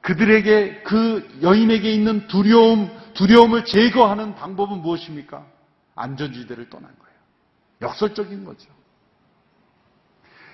그들에게 0.00 0.82
그 0.82 1.28
여인에게 1.42 1.92
있는 1.92 2.26
두려움, 2.26 2.90
두려움을 3.14 3.64
제거하는 3.64 4.34
방법은 4.34 4.78
무엇입니까? 4.78 5.46
안전지대를 5.94 6.70
떠난 6.70 6.90
거예요. 6.98 7.14
역설적인 7.82 8.44
거죠. 8.44 8.68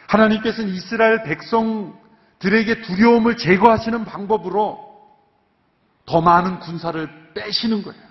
하나님께서는 0.09 0.71
이스라엘 0.73 1.23
백성들에게 1.23 2.83
두려움을 2.83 3.37
제거하시는 3.37 4.05
방법으로 4.05 4.89
더 6.07 6.21
많은 6.23 6.59
군사를 6.61 7.33
빼시는 7.35 7.83
거예요. 7.83 8.09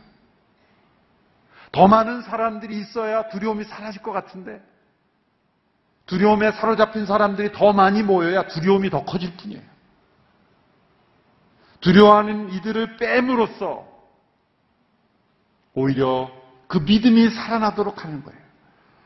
더 1.71 1.87
많은 1.87 2.21
사람들이 2.21 2.77
있어야 2.77 3.27
두려움이 3.29 3.63
사라질 3.65 4.01
것 4.01 4.11
같은데 4.11 4.63
두려움에 6.05 6.51
사로잡힌 6.53 7.05
사람들이 7.05 7.51
더 7.51 7.73
많이 7.73 8.03
모여야 8.03 8.47
두려움이 8.47 8.89
더 8.89 9.03
커질 9.03 9.35
뿐이에요. 9.35 9.61
두려워하는 11.81 12.53
이들을 12.53 12.97
뺨으로써 12.97 13.85
오히려 15.73 16.31
그 16.67 16.77
믿음이 16.77 17.29
살아나도록 17.31 18.03
하는 18.03 18.23
거예요. 18.23 18.39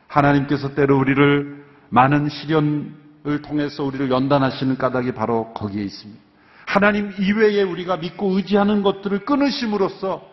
하나님께서 0.08 0.75
때로 0.75 0.97
우리를 0.99 1.71
많은 1.91 2.30
시련을 2.30 3.41
통해서 3.43 3.84
우리를 3.84 4.10
연단하시는 4.10 4.77
까닭이 4.77 5.12
바로 5.12 5.54
거기에 5.54 5.84
있습니다. 5.84 6.21
하나님 6.65 7.13
이외에 7.19 7.63
우리가 7.63 7.97
믿고 7.97 8.38
의지하는 8.38 8.82
것들을 8.82 9.25
끊으심으로써 9.25 10.25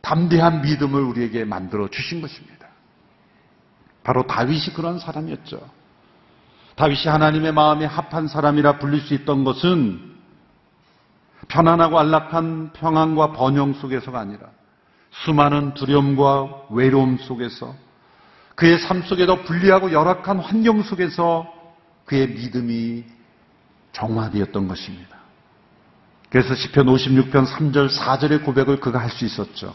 담대한 0.00 0.62
믿음을 0.62 1.02
우리에게 1.02 1.44
만들어 1.44 1.88
주신 1.88 2.22
것입니다. 2.22 2.66
바로 4.02 4.26
다윗이 4.26 4.72
그런 4.74 4.98
사람이었죠. 4.98 5.60
다윗이 6.76 7.08
하나님의 7.08 7.52
마음에 7.52 7.84
합한 7.84 8.28
사람이라 8.28 8.78
불릴 8.78 9.00
수 9.02 9.12
있던 9.14 9.44
것은 9.44 10.14
편안하고 11.48 11.98
안락한 11.98 12.72
평안과 12.72 13.32
번영 13.32 13.74
속에서가 13.74 14.18
아니라 14.18 14.46
수많은 15.10 15.74
두려움과 15.74 16.68
외로움 16.70 17.18
속에서 17.18 17.74
그의 18.56 18.78
삶 18.78 19.02
속에도 19.02 19.44
불리하고 19.44 19.92
열악한 19.92 20.40
환경 20.40 20.82
속에서 20.82 21.46
그의 22.06 22.28
믿음이 22.28 23.04
정화되었던 23.92 24.66
것입니다. 24.66 25.16
그래서 26.30 26.54
시편 26.54 26.86
56편 26.86 27.46
3절 27.46 27.88
4절의 27.90 28.44
고백을 28.44 28.80
그가 28.80 28.98
할 28.98 29.10
수 29.10 29.24
있었죠. 29.24 29.74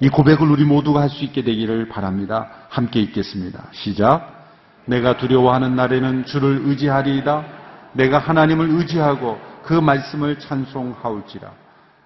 이 0.00 0.08
고백을 0.08 0.48
우리 0.48 0.64
모두가 0.64 1.00
할 1.00 1.08
수 1.10 1.24
있게 1.24 1.42
되기를 1.42 1.88
바랍니다. 1.88 2.48
함께 2.68 3.00
읽겠습니다. 3.00 3.64
시작. 3.72 4.46
내가 4.84 5.16
두려워하는 5.16 5.74
날에는 5.74 6.24
주를 6.26 6.62
의지하리이다. 6.64 7.44
내가 7.94 8.18
하나님을 8.18 8.70
의지하고 8.70 9.38
그 9.64 9.74
말씀을 9.74 10.38
찬송하올지라. 10.38 11.50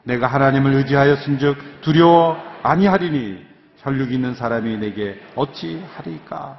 내가 0.04 0.26
하나님을 0.26 0.74
의지하였은즉 0.74 1.82
두려워 1.82 2.36
아니하리니 2.62 3.51
혈육 3.82 4.12
있는 4.12 4.34
사람이 4.34 4.78
내게 4.78 5.20
어찌 5.34 5.84
하리까? 5.94 6.58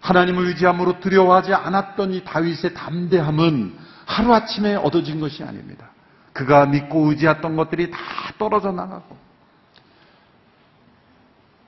하나님을 0.00 0.46
의지함으로 0.46 1.00
두려워하지 1.00 1.54
않았던 1.54 2.12
이 2.14 2.24
다윗의 2.24 2.74
담대함은 2.74 3.76
하루아침에 4.06 4.74
얻어진 4.76 5.20
것이 5.20 5.42
아닙니다. 5.42 5.90
그가 6.32 6.66
믿고 6.66 7.10
의지했던 7.10 7.56
것들이 7.56 7.90
다 7.90 7.98
떨어져 8.38 8.70
나가고 8.72 9.16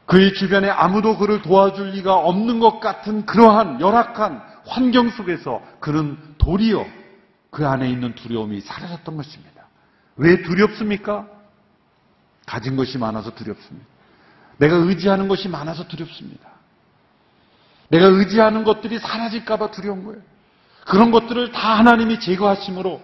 그의 0.07 0.35
주변에 0.35 0.69
아무도 0.69 1.17
그를 1.17 1.43
도와줄 1.43 1.91
리가 1.91 2.15
없는 2.17 2.59
것 2.59 2.81
같은 2.81 3.27
그러한 3.27 3.81
열악한 3.81 4.43
환경 4.67 5.11
속에서 5.11 5.63
그는 5.79 6.19
도리어 6.39 6.85
그 7.51 7.67
안에 7.67 7.89
있는 7.89 8.15
두려움이 8.15 8.61
사라졌던 8.61 9.17
것입니다. 9.17 9.67
왜 10.17 10.43
두렵습니까? 10.43 11.29
가진 12.47 12.75
것이 12.75 12.99
많아서 12.99 13.35
두렵습니다. 13.35 13.90
내가 14.61 14.77
의지하는 14.77 15.27
것이 15.27 15.49
많아서 15.49 15.89
두렵습니다. 15.89 16.51
내가 17.89 18.07
의지하는 18.07 18.63
것들이 18.63 18.99
사라질까봐 18.99 19.71
두려운 19.71 20.05
거예요. 20.05 20.21
그런 20.87 21.11
것들을 21.11 21.51
다 21.51 21.79
하나님이 21.79 22.21
제거하심으로 22.21 23.01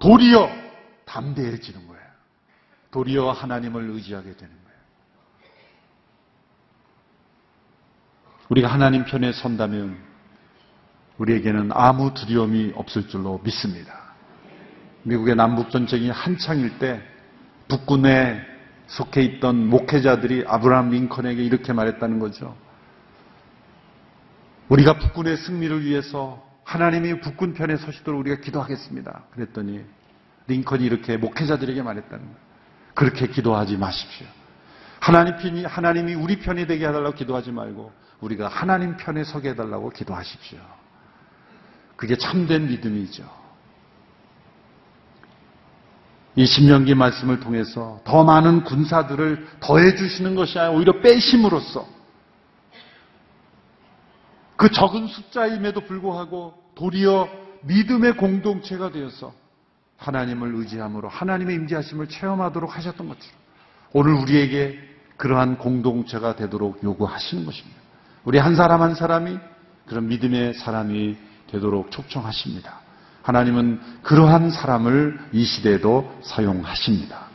도리어 0.00 0.50
담대해지는 1.04 1.86
거예요. 1.86 2.02
도리어 2.90 3.30
하나님을 3.30 3.90
의지하게 3.90 4.36
되는 4.36 4.52
거예요. 4.52 4.78
우리가 8.48 8.68
하나님 8.68 9.04
편에 9.04 9.32
선다면 9.32 9.96
우리에게는 11.18 11.70
아무 11.72 12.12
두려움이 12.14 12.72
없을 12.74 13.08
줄로 13.08 13.40
믿습니다. 13.44 14.12
미국의 15.04 15.36
남북전쟁이 15.36 16.10
한창일 16.10 16.78
때 16.80 17.00
북군에 17.68 18.55
속해 18.86 19.22
있던 19.22 19.66
목회자들이 19.66 20.44
아브라함 20.46 20.90
링컨에게 20.90 21.42
이렇게 21.42 21.72
말했다는 21.72 22.18
거죠. 22.18 22.56
우리가 24.68 24.98
북군의 24.98 25.36
승리를 25.36 25.84
위해서 25.84 26.44
하나님이 26.64 27.20
북군 27.20 27.54
편에 27.54 27.76
서시도록 27.76 28.20
우리가 28.20 28.40
기도하겠습니다. 28.40 29.24
그랬더니 29.32 29.84
링컨이 30.48 30.84
이렇게 30.84 31.16
목회자들에게 31.16 31.82
말했다는 31.82 32.24
거예요. 32.24 32.38
그렇게 32.94 33.26
기도하지 33.28 33.76
마십시오. 33.76 34.26
하나님 35.00 35.36
편이, 35.36 35.64
하나님이 35.64 36.14
우리 36.14 36.38
편이 36.38 36.66
되게 36.66 36.88
해달라고 36.88 37.14
기도하지 37.14 37.52
말고 37.52 37.92
우리가 38.20 38.48
하나님 38.48 38.96
편에 38.96 39.22
서게 39.24 39.50
해달라고 39.50 39.90
기도하십시오. 39.90 40.58
그게 41.96 42.16
참된 42.16 42.66
믿음이죠. 42.68 43.45
이 46.36 46.44
신명기 46.44 46.94
말씀을 46.94 47.40
통해서 47.40 48.00
더 48.04 48.22
많은 48.22 48.64
군사들을 48.64 49.48
더해 49.60 49.96
주시는 49.96 50.34
것이 50.34 50.58
아니라 50.58 50.76
오히려 50.76 51.00
빼심으로써 51.00 51.86
그 54.56 54.70
적은 54.70 55.06
숫자임에도 55.06 55.80
불구하고 55.80 56.54
도리어 56.74 57.28
믿음의 57.62 58.18
공동체가 58.18 58.90
되어서 58.90 59.32
하나님을 59.96 60.54
의지함으로 60.56 61.08
하나님의 61.08 61.56
임재하심을 61.56 62.08
체험하도록 62.08 62.76
하셨던 62.76 63.08
것처럼 63.08 63.38
오늘 63.94 64.12
우리에게 64.12 64.78
그러한 65.16 65.56
공동체가 65.56 66.36
되도록 66.36 66.82
요구하시는 66.84 67.46
것입니다. 67.46 67.80
우리 68.24 68.38
한 68.38 68.56
사람 68.56 68.82
한 68.82 68.94
사람이 68.94 69.38
그런 69.86 70.08
믿음의 70.08 70.54
사람이 70.54 71.16
되도록 71.46 71.90
촉청하십니다. 71.90 72.85
하나님은 73.26 73.80
그러한 74.04 74.50
사람을 74.50 75.18
이 75.32 75.44
시대에도 75.44 76.16
사용하십니다. 76.22 77.26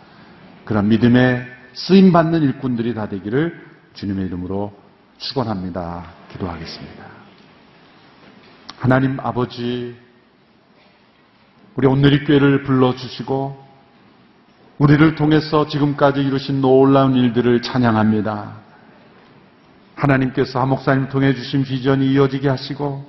그런 0.63 0.87
믿음의 0.87 1.45
쓰임 1.73 2.13
받는 2.13 2.43
일꾼들이 2.43 2.93
다 2.93 3.09
되기를 3.09 3.61
주님의 3.93 4.27
이름으로 4.27 4.73
축원합니다. 5.17 6.05
기도하겠습니다. 6.31 7.03
하나님 8.79 9.19
아버지 9.19 9.97
우리 11.75 11.87
오늘의 11.87 12.23
교회를 12.23 12.63
불러 12.63 12.95
주시고 12.95 13.61
우리를 14.77 15.15
통해서 15.15 15.67
지금까지 15.67 16.21
이루신 16.21 16.61
놀라운 16.61 17.15
일들을 17.15 17.61
찬양합니다. 17.61 18.61
하나님께서 19.95 20.61
한 20.61 20.69
목사님 20.69 21.09
통해 21.09 21.35
주신 21.35 21.63
비전이 21.63 22.13
이어지게 22.13 22.47
하시고 22.47 23.05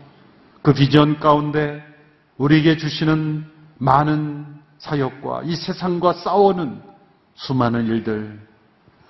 그 0.62 0.74
비전 0.74 1.20
가운데 1.20 1.91
우리에게 2.42 2.76
주시는 2.76 3.44
많은 3.78 4.44
사역과 4.78 5.42
이 5.44 5.54
세상과 5.54 6.14
싸우는 6.14 6.82
수많은 7.34 7.86
일들 7.86 8.40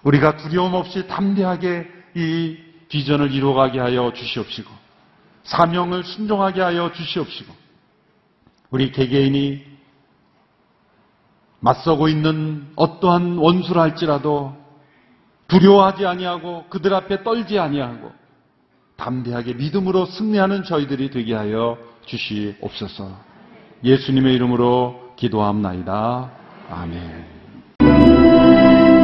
우리가 0.02 0.36
두려움 0.36 0.74
없이 0.74 1.06
담대하게 1.06 1.88
이 2.14 2.58
비전을 2.88 3.32
이루어가게 3.32 3.80
하여 3.80 4.12
주시옵시고 4.12 4.70
사명을 5.44 6.04
순종하게 6.04 6.60
하여 6.60 6.92
주시옵시고 6.92 7.54
우리 8.68 8.92
개개인이 8.92 9.64
맞서고 11.60 12.08
있는 12.08 12.70
어떠한 12.76 13.38
원수라 13.38 13.80
할지라도 13.80 14.54
두려워하지 15.48 16.04
아니하고 16.04 16.66
그들 16.68 16.92
앞에 16.92 17.22
떨지 17.22 17.58
아니하고 17.58 18.12
담대하게 18.96 19.54
믿음으로 19.54 20.04
승리하는 20.04 20.64
저희들이 20.64 21.10
되게 21.10 21.34
하여 21.34 21.78
주시옵소서. 22.06 23.08
예수님의 23.84 24.34
이름으로 24.34 25.12
기도함나이다. 25.16 26.30
아멘. 26.70 27.32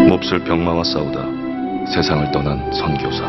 몹쓸 0.08 0.44
병마와 0.44 0.84
싸우다 0.84 1.24
세상을 1.92 2.30
떠난 2.32 2.72
선교사. 2.72 3.28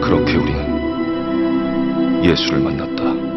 그렇게 0.00 0.36
우리는 0.36 2.24
예수를 2.24 2.60
만났다. 2.60 3.27